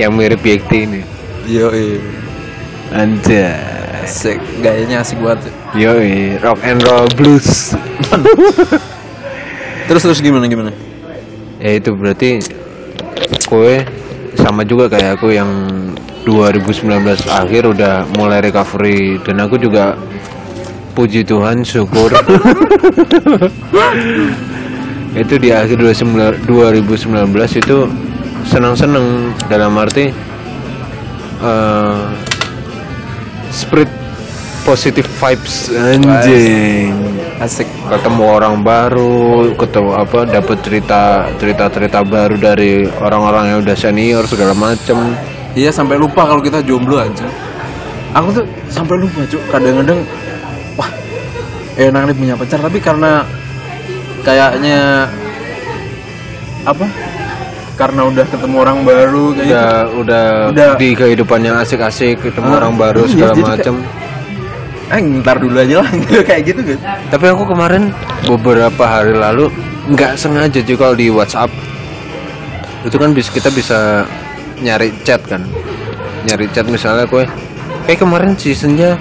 Yang 0.00 0.12
mirip 0.16 0.40
Yekti 0.40 0.78
ini. 0.88 1.00
Yo 1.44 1.68
Anjay 2.90 3.54
Asik, 4.00 4.40
gayanya 4.64 5.04
asik 5.04 5.20
banget. 5.20 5.52
Yoi, 5.76 6.40
rock 6.40 6.58
and 6.64 6.82
roll 6.82 7.06
blues. 7.14 7.76
Terus 9.86 10.02
terus 10.06 10.22
gimana 10.22 10.46
gimana? 10.46 10.70
ya 11.60 11.76
itu 11.76 11.92
berarti 11.92 12.40
kue 13.44 13.84
sama 14.40 14.64
juga 14.64 14.88
kayak 14.88 15.20
aku 15.20 15.36
yang 15.36 15.50
2019 16.28 17.26
akhir 17.28 17.62
udah 17.70 18.04
mulai 18.16 18.44
recovery. 18.44 19.20
Dan 19.24 19.40
aku 19.40 19.56
juga 19.56 19.96
puji 20.92 21.24
Tuhan 21.24 21.64
syukur. 21.64 22.12
Itu 25.10 25.34
di 25.42 25.50
akhir 25.50 25.80
2019 25.80 26.46
itu 27.58 27.78
senang-senang. 28.46 29.34
Dalam 29.50 29.74
arti 29.74 30.06
eh 31.40 32.02
spirit 33.50 33.90
positive 34.62 35.08
vibes. 35.18 35.74
Anjing. 35.74 36.94
Asik. 37.40 37.64
ketemu 37.88 38.24
orang 38.36 38.60
baru 38.60 39.48
ketemu 39.56 39.96
apa 39.96 40.28
dapat 40.28 40.60
cerita 40.60 41.24
cerita 41.40 41.72
cerita 41.72 42.04
baru 42.04 42.36
dari 42.36 42.84
orang-orang 43.00 43.56
yang 43.56 43.58
udah 43.64 43.72
senior 43.72 44.28
segala 44.28 44.52
macem 44.52 45.16
Iya 45.52 45.70
sampai 45.70 45.96
lupa 45.96 46.22
kalau 46.22 46.38
kita 46.38 46.60
jomblo 46.60 46.96
aja. 46.96 47.26
Aku 48.12 48.30
tuh 48.32 48.42
sampai 48.66 48.96
lupa 48.96 49.22
cuk. 49.24 49.42
Kadang-kadang 49.48 49.98
wah 50.74 50.90
enak 51.76 52.02
nih 52.06 52.16
punya 52.16 52.34
pacar 52.34 52.58
tapi 52.58 52.78
karena 52.78 53.22
kayaknya 54.20 55.06
apa? 56.62 56.86
Karena 57.74 58.04
udah 58.04 58.24
ketemu 58.26 58.56
orang 58.60 58.78
baru 58.84 59.24
kayak 59.32 59.46
gitu. 59.46 59.56
udah 59.56 59.72
udah 59.96 60.24
Udah. 60.52 60.70
di 60.76 60.92
kehidupan 60.92 61.40
yang 61.40 61.56
asik-asik 61.56 62.20
ketemu 62.20 62.52
Ah, 62.52 62.58
orang 62.58 62.74
baru 62.76 63.02
iya, 63.02 63.10
segala 63.10 63.34
macem 63.36 63.74
Eh 64.90 64.98
ntar 65.22 65.38
dulu 65.38 65.54
aja 65.56 65.80
lah 65.80 65.90
kayak 66.28 66.42
gitu 66.44 66.60
kan. 66.66 66.78
tapi 67.08 67.24
aku 67.26 67.46
kemarin 67.46 67.94
beberapa 68.26 68.82
hari 68.82 69.14
lalu 69.14 69.48
nggak 69.88 70.12
sengaja 70.12 70.60
juga 70.60 70.84
kalau 70.84 70.94
di 70.94 71.08
WhatsApp 71.08 71.48
itu 72.82 72.96
kan 72.98 73.14
bisa 73.14 73.30
kita 73.30 73.48
bisa 73.48 74.02
nyari 74.60 74.92
chat 75.02 75.20
kan. 75.24 75.42
Nyari 76.24 76.46
chat 76.52 76.68
misalnya 76.68 77.08
kue 77.08 77.24
kayak 77.86 77.98
kemarin 77.98 78.36
si 78.36 78.52
Senja 78.52 78.94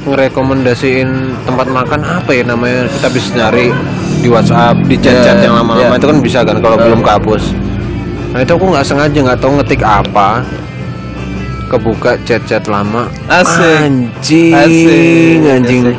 ngerekomendasiin 0.00 1.08
tempat 1.44 1.66
makan 1.68 2.00
apa 2.00 2.30
ya 2.32 2.44
namanya? 2.44 2.88
Kita 2.88 3.08
bisa 3.08 3.28
nyari 3.36 3.68
di 4.20 4.28
WhatsApp 4.28 4.76
di 4.84 4.96
chat-chat 4.96 5.40
Ya, 5.40 5.48
yang 5.48 5.54
lama-lama 5.56 5.92
ya. 5.92 5.98
itu 5.98 6.06
kan 6.08 6.18
bisa 6.20 6.38
kan 6.44 6.56
kalau 6.60 6.76
belum 6.76 7.00
kehapus. 7.00 7.44
Nah 8.32 8.40
itu 8.40 8.52
aku 8.52 8.64
nggak 8.70 8.86
sengaja 8.86 9.18
nggak 9.20 9.40
tahu 9.40 9.52
ngetik 9.60 9.82
apa. 9.82 10.44
Kebuka 11.70 12.18
chat-chat 12.26 12.66
lama. 12.66 13.06
Asik. 13.30 13.62
anjing 13.86 14.52
Asik, 14.56 15.40
anjing. 15.46 15.82
asik. 15.94 15.98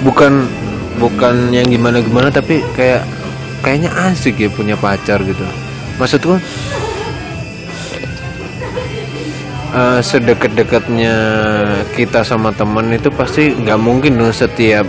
bukan 0.00 0.32
bukan 0.96 1.52
yang 1.52 1.68
gimana 1.68 2.00
gimana 2.00 2.28
tapi 2.32 2.64
kayak 2.72 3.04
kayaknya 3.60 3.92
asik 4.08 4.36
ya 4.36 4.48
punya 4.50 4.74
pacar 4.74 5.20
gitu. 5.22 5.44
Maksudku 6.00 6.40
eh, 9.72 10.00
sedekat-dekatnya 10.00 11.14
kita 11.92 12.22
sama 12.22 12.50
teman 12.50 12.90
itu 12.90 13.08
pasti 13.08 13.52
nggak 13.52 13.78
mungkin 13.78 14.16
dong 14.16 14.30
setiap 14.30 14.86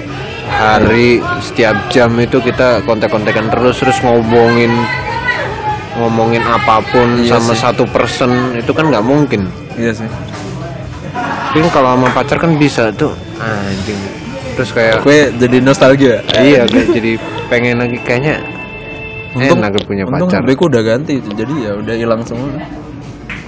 hari 0.47 1.21
setiap 1.39 1.77
jam 1.87 2.11
itu 2.17 2.37
kita 2.37 2.83
kontak-kontakan 2.83 3.47
terus 3.47 3.79
terus 3.79 3.97
ngomongin 4.01 4.73
ngomongin 5.91 6.41
apa 6.41 6.79
pun 6.83 7.19
Iya 7.19 7.37
sama 7.37 7.53
sih. 7.53 7.59
satu 7.61 7.83
person 7.85 8.31
itu 8.55 8.71
kan 8.71 8.87
nggak 8.87 9.03
mungkin 9.03 9.47
Iya 9.75 9.91
sih. 9.93 10.09
tapi 11.51 11.67
kalau 11.67 11.99
sama 11.99 12.07
pacar 12.15 12.39
kan 12.39 12.55
bisa 12.55 12.87
tuh 12.91 13.11
anjing 13.37 13.99
terus 14.55 14.71
kayak 14.71 15.03
Gue 15.03 15.31
jadi 15.35 15.57
nostalgia. 15.59 16.23
iya 16.39 16.63
kayak 16.63 16.87
jadi 16.91 17.11
pengen 17.47 17.79
lagi 17.79 17.97
kayaknya 17.99 18.39
enak 19.35 19.75
punya 19.83 20.03
untung 20.03 20.27
pacar 20.27 20.43
HP 20.43 20.55
ku 20.55 20.67
udah 20.67 20.83
ganti 20.83 21.19
jadi 21.19 21.53
ya 21.59 21.71
udah 21.79 21.95
hilang 21.95 22.21
semua. 22.23 22.47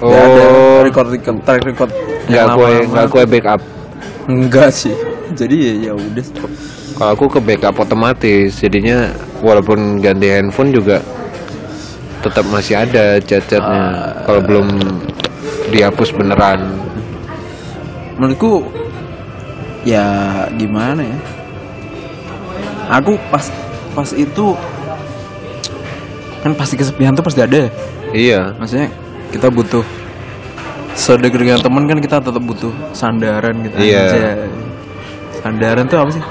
Oh 0.03 0.11
Nggak 0.11 0.23
ada 0.27 0.43
record 0.83 1.07
record 1.15 1.37
track 1.41 1.63
record 1.63 1.91
nggak 2.27 2.43
lama-lama. 2.45 2.83
nggak 2.91 3.05
kue 3.07 3.23
backup 3.25 3.61
Enggak 4.23 4.71
sih. 4.71 4.95
Jadi 5.35 5.55
ya 5.59 5.73
ya 5.89 5.93
udah. 5.95 6.25
kalau 6.93 7.11
aku 7.17 7.25
ke 7.27 7.39
backup 7.41 7.75
otomatis 7.75 8.61
jadinya 8.61 9.09
walaupun 9.41 9.97
ganti 9.97 10.29
handphone 10.29 10.69
juga 10.69 11.01
tetap 12.21 12.45
masih 12.47 12.79
ada 12.79 13.17
chat-chatnya 13.19 13.83
kalau 14.23 14.39
belum 14.45 14.67
dihapus 15.73 16.13
beneran 16.13 16.61
Menurutku 18.15 18.61
ya 19.83 20.05
gimana 20.53 21.01
ya? 21.01 21.17
Aku 23.01 23.17
pas 23.33 23.49
pas 23.97 24.09
itu 24.13 24.53
kan 26.45 26.53
pasti 26.53 26.77
kesepian 26.77 27.17
tuh 27.17 27.25
pasti 27.25 27.41
ada 27.41 27.57
ya. 27.57 27.69
iya 28.13 28.41
Maksudnya 28.55 28.87
kita 29.33 29.49
butuh 29.49 29.81
sedekat 30.93 31.41
dengan 31.41 31.57
teman 31.57 31.83
kan 31.89 31.97
kita 31.97 32.21
tetap 32.21 32.43
butuh 32.45 32.69
sandaran 32.93 33.65
gitu 33.65 33.75
Iya. 33.81 34.01
aja. 34.05 34.29
Sandaran 35.41 35.89
tuh 35.89 35.97
apa 35.97 36.11
sih? 36.13 36.23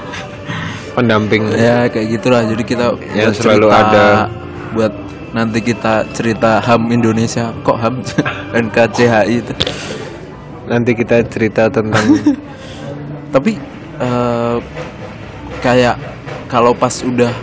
pendamping 0.93 1.41
Ya 1.57 1.89
kayak 1.89 2.07
gitulah. 2.17 2.45
Jadi 2.45 2.63
kita 2.63 2.93
Yang 3.17 3.33
buat 3.33 3.41
selalu 3.41 3.67
cerita, 3.67 3.81
ada. 3.89 4.07
buat 4.77 4.93
nanti 5.33 5.59
kita 5.59 5.93
cerita 6.13 6.61
HAM 6.61 6.81
Indonesia. 6.93 7.49
Kok 7.65 7.77
HAM? 7.77 7.95
NKCHI 8.69 9.35
itu. 9.41 9.53
nanti 10.63 10.95
kita 10.95 11.19
cerita 11.27 11.67
tentang 11.67 12.07
Tapi 13.35 13.57
eh, 13.99 14.57
kayak 15.59 15.97
kalau 16.47 16.71
pas 16.71 16.93
udah 17.03 17.33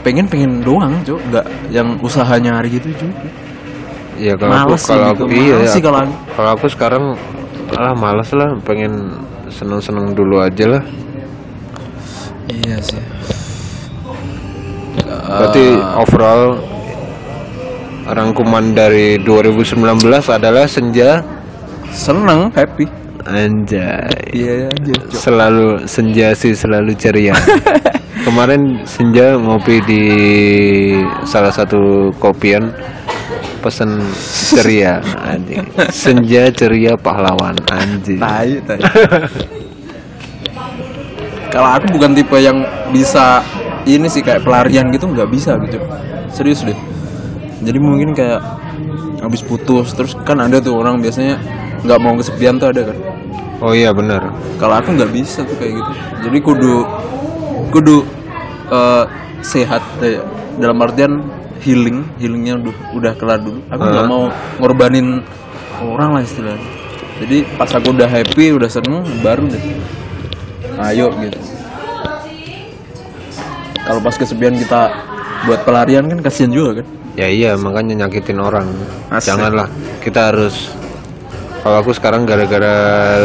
pengen 0.00 0.24
pengen 0.30 0.62
doang, 0.64 0.94
cuy, 1.04 1.18
nggak 1.28 1.44
yang 1.68 1.98
usaha 2.00 2.30
nyari 2.38 2.78
gitu, 2.78 2.88
cuy. 2.94 3.12
Ya 4.18 4.34
kalau 4.34 4.52
aku 4.52 4.66
Males 4.68 4.82
sih 4.82 4.90
kalau 4.90 5.06
gitu, 5.08 5.22
aku 5.24 5.32
iya 5.32 5.54
males 5.54 5.70
sih 5.70 5.78
aku- 5.78 5.86
kalau 5.86 5.98
aku. 6.00 6.14
kalau 6.34 6.50
aku 6.52 6.66
sekarang 6.68 7.04
alah 7.70 7.94
males 7.94 8.30
lah 8.32 8.50
pengen 8.62 8.92
seneng-seneng 9.48 10.12
dulu 10.12 10.38
aja 10.38 10.66
lah 10.68 10.82
Iya 12.48 12.80
sih. 12.80 12.96
Berarti 15.28 15.64
overall 15.94 16.56
rangkuman 18.08 18.72
dari 18.72 19.20
2019 19.20 19.76
adalah 20.26 20.64
senja 20.64 21.20
Seneng, 21.88 22.48
happy. 22.52 22.88
anjay. 23.24 24.32
Iya 24.32 24.72
aja. 24.72 24.92
Cuk. 24.96 25.12
Selalu 25.12 25.66
senja 25.84 26.32
sih 26.32 26.56
selalu 26.56 26.96
ceria. 26.96 27.36
Kemarin 28.24 28.80
senja 28.84 29.36
ngopi 29.36 29.76
di 29.84 30.02
salah 31.24 31.52
satu 31.52 32.08
kopian 32.16 32.72
pesen 33.58 34.00
ceria 34.54 35.02
anjing. 35.22 35.66
Senja 35.90 36.50
ceria 36.54 36.94
pahlawan 36.94 37.58
anjing. 37.70 38.22
Tai, 38.22 38.50
tai. 38.66 38.80
Kalau 41.48 41.68
aku 41.80 41.96
bukan 41.96 42.12
tipe 42.12 42.36
yang 42.38 42.62
bisa 42.92 43.40
ini 43.88 44.06
sih 44.06 44.20
kayak 44.20 44.44
pelarian 44.44 44.92
gitu 44.92 45.08
nggak 45.08 45.28
bisa 45.32 45.56
gitu. 45.64 45.80
Serius 46.30 46.62
deh. 46.62 46.76
Jadi 47.64 47.78
mungkin 47.80 48.14
kayak 48.14 48.38
habis 49.18 49.42
putus 49.42 49.90
terus 49.96 50.14
kan 50.22 50.38
ada 50.38 50.62
tuh 50.62 50.78
orang 50.78 51.02
biasanya 51.02 51.40
nggak 51.82 51.98
mau 51.98 52.14
kesepian 52.14 52.60
tuh 52.60 52.70
ada 52.70 52.92
kan. 52.92 52.96
Oh 53.58 53.74
iya 53.74 53.90
benar. 53.90 54.30
Kalau 54.60 54.74
aku 54.78 54.94
nggak 54.94 55.10
bisa 55.10 55.42
tuh 55.42 55.56
kayak 55.58 55.82
gitu. 55.82 55.92
Jadi 56.28 56.38
kudu 56.38 56.74
kudu 57.74 57.96
eh, 58.70 59.04
sehat 59.42 59.82
eh, 60.04 60.22
dalam 60.58 60.78
artian 60.82 61.37
healing, 61.62 62.06
healingnya 62.18 62.58
udah 62.58 62.74
udah 62.94 63.12
kelar 63.14 63.40
dulu. 63.40 63.60
Aku 63.68 63.82
nggak 63.82 64.04
Ah. 64.04 64.10
mau 64.10 64.22
ngorbanin 64.58 65.22
orang 65.82 66.10
lah 66.18 66.22
istilahnya. 66.22 66.68
Jadi 67.18 67.42
pas 67.58 67.70
aku 67.70 67.90
udah 67.90 68.06
happy, 68.06 68.54
udah 68.54 68.70
seneng, 68.70 69.02
baru 69.20 69.50
deh. 69.50 69.62
Ayo 70.78 71.10
gitu. 71.18 71.38
Kalau 73.82 74.00
pas 74.04 74.14
kesepian 74.14 74.54
kita 74.54 74.92
buat 75.48 75.64
pelarian 75.64 76.06
kan 76.06 76.18
kasihan 76.20 76.52
juga 76.52 76.82
kan. 76.82 76.86
Ya 77.18 77.26
iya 77.26 77.50
makanya 77.58 78.06
nyakitin 78.06 78.38
orang. 78.38 78.68
Asik. 79.10 79.34
Janganlah 79.34 79.66
kita 79.98 80.30
harus. 80.30 80.70
Kalau 81.58 81.82
aku 81.82 81.90
sekarang 81.90 82.22
gara-gara 82.22 82.74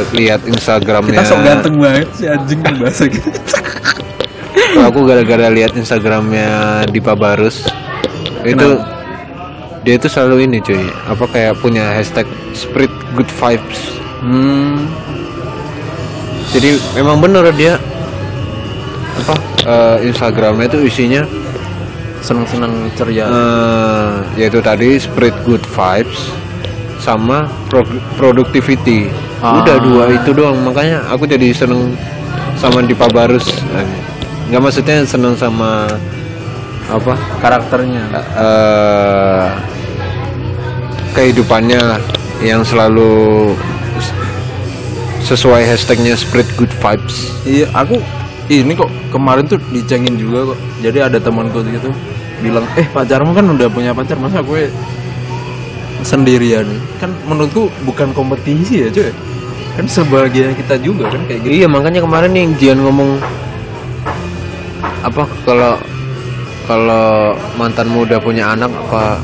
lihat 0.10 0.42
Instagramnya. 0.50 1.22
Kita 1.22 1.30
sok 1.30 1.42
ganteng 1.46 1.76
banget 1.78 2.10
si 2.18 2.26
anjing 2.26 2.60
bahasa 2.82 3.06
gitu. 3.06 3.30
Kalau 4.74 4.88
aku 4.90 5.00
gara-gara 5.06 5.54
lihat 5.54 5.78
Instagramnya 5.78 6.50
Dipa 6.90 7.14
Barus 7.14 7.62
itu 8.44 8.70
dia 9.84 9.94
itu 9.96 10.08
selalu 10.08 10.48
ini 10.48 10.58
cuy. 10.60 10.84
Apa 11.06 11.28
kayak 11.28 11.60
punya 11.60 11.84
hashtag 11.94 12.24
spirit 12.56 12.92
good 13.14 13.28
vibes. 13.28 13.80
Hmm, 14.24 14.88
jadi 16.56 16.80
memang 16.96 17.20
bener 17.20 17.52
dia 17.52 17.76
apa 19.14 19.36
eh, 19.64 19.98
Instagramnya 20.08 20.72
itu 20.72 20.80
isinya 20.88 21.24
seneng-seneng 22.24 22.88
ceria. 22.96 23.28
eh, 23.28 24.10
yaitu 24.40 24.64
tadi 24.64 24.96
spirit 24.96 25.36
good 25.44 25.64
vibes 25.68 26.32
sama 27.04 27.52
pro- 27.68 27.84
productivity. 28.16 29.12
Ah. 29.44 29.60
udah 29.60 29.76
dua 29.76 30.04
itu 30.08 30.32
doang 30.32 30.56
makanya 30.64 31.04
aku 31.12 31.28
jadi 31.28 31.52
seneng 31.52 31.92
sama 32.56 32.80
Dipa 32.80 33.12
Barus. 33.12 33.44
Nggak 34.48 34.62
maksudnya 34.64 35.04
seneng 35.04 35.36
sama 35.36 35.84
apa? 36.92 37.14
Karakternya. 37.40 38.04
Eh 38.34 39.48
kehidupannya 41.14 41.78
lah 41.78 42.02
yang 42.42 42.66
selalu 42.66 43.54
sesuai 45.24 45.64
hashtagnya 45.64 46.18
spread 46.18 46.50
good 46.60 46.74
vibes. 46.82 47.32
Iya 47.48 47.70
aku 47.72 48.02
ini 48.52 48.76
kok 48.76 48.92
kemarin 49.14 49.48
tuh 49.48 49.62
dicengin 49.72 50.20
juga 50.20 50.52
kok. 50.52 50.60
Jadi 50.84 51.00
ada 51.00 51.22
temanku 51.22 51.64
gitu 51.64 51.94
bilang 52.44 52.68
eh 52.76 52.84
pacarmu 52.92 53.32
kan 53.32 53.48
udah 53.48 53.72
punya 53.72 53.96
pacar 53.96 54.20
masa 54.20 54.44
gue 54.44 54.68
sendirian? 56.04 56.68
Kan 57.00 57.16
menurutku 57.24 57.72
bukan 57.88 58.12
kompetisi 58.12 58.84
ya 58.84 58.92
cuy. 58.92 59.14
Kan 59.80 59.86
sebagian 59.88 60.52
kita 60.54 60.76
juga 60.82 61.08
kan 61.08 61.24
kayak 61.30 61.40
gitu. 61.48 61.64
Iya 61.64 61.68
makanya 61.72 62.04
kemarin 62.04 62.36
nih 62.36 62.46
Jian 62.60 62.84
ngomong 62.84 63.22
apa 65.04 65.24
kalau 65.48 65.80
kalau 66.64 67.36
mantanmu 67.60 68.08
udah 68.08 68.20
punya 68.24 68.56
anak 68.56 68.72
apa 68.72 69.20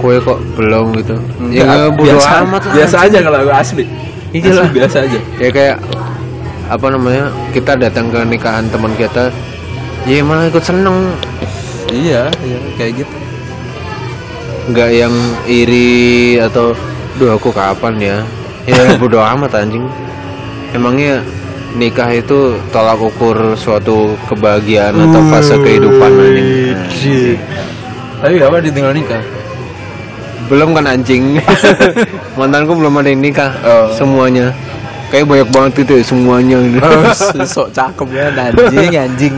kue 0.00 0.16
kok 0.22 0.40
belum 0.56 0.96
gitu? 0.96 1.16
Ya 1.52 1.90
bodo 1.92 2.16
biasa, 2.16 2.30
amat. 2.46 2.62
Lah. 2.64 2.74
biasa 2.74 2.96
aja 3.04 3.18
kalau 3.20 3.38
aku 3.44 3.52
asli. 3.52 3.84
Iya 4.30 4.64
biasa 4.70 4.96
aja. 5.04 5.18
Ya 5.36 5.48
kayak 5.50 5.76
apa 6.70 6.86
namanya 6.86 7.34
kita 7.50 7.74
datang 7.74 8.14
ke 8.14 8.18
nikahan 8.22 8.70
teman 8.70 8.94
kita 8.94 9.34
ya 10.06 10.22
malah 10.22 10.48
ikut 10.48 10.64
seneng. 10.64 11.12
Iya 11.90 12.30
iya 12.30 12.58
kayak 12.78 13.04
gitu. 13.04 13.14
Nggak 14.70 14.90
yang 14.94 15.14
iri 15.50 16.38
atau 16.38 16.72
duh 17.18 17.34
aku 17.34 17.50
kapan 17.50 17.94
ya? 17.98 18.18
Ya 18.64 18.94
bodo 18.96 19.18
amat 19.18 19.52
anjing. 19.58 19.84
Emangnya 20.70 21.20
nikah 21.76 22.10
itu 22.10 22.58
tolak 22.74 22.98
ukur 22.98 23.54
suatu 23.54 24.18
kebahagiaan 24.26 24.94
atau 24.96 25.22
fase 25.30 25.54
kehidupan. 25.58 26.10
Anjing 26.10 27.38
Nah, 28.20 28.28
tapi 28.28 28.36
apa 28.44 28.56
ditinggal 28.60 28.92
nikah? 28.92 29.22
Belum 30.52 30.76
kan 30.76 30.84
anjing. 30.92 31.40
Mantanku 32.38 32.76
belum 32.76 33.00
ada 33.00 33.08
yang 33.08 33.24
nikah. 33.24 33.48
Oh. 33.64 33.88
semuanya. 33.96 34.52
Kayak 35.08 35.24
banyak 35.26 35.48
banget 35.48 35.72
gitu 35.80 35.92
ya 35.96 36.04
semuanya. 36.04 36.58
Gitu. 36.60 36.84
sok 37.56 37.72
cakep 37.72 38.08
ya 38.12 38.28
anjing 38.28 38.92
anjing 38.92 39.34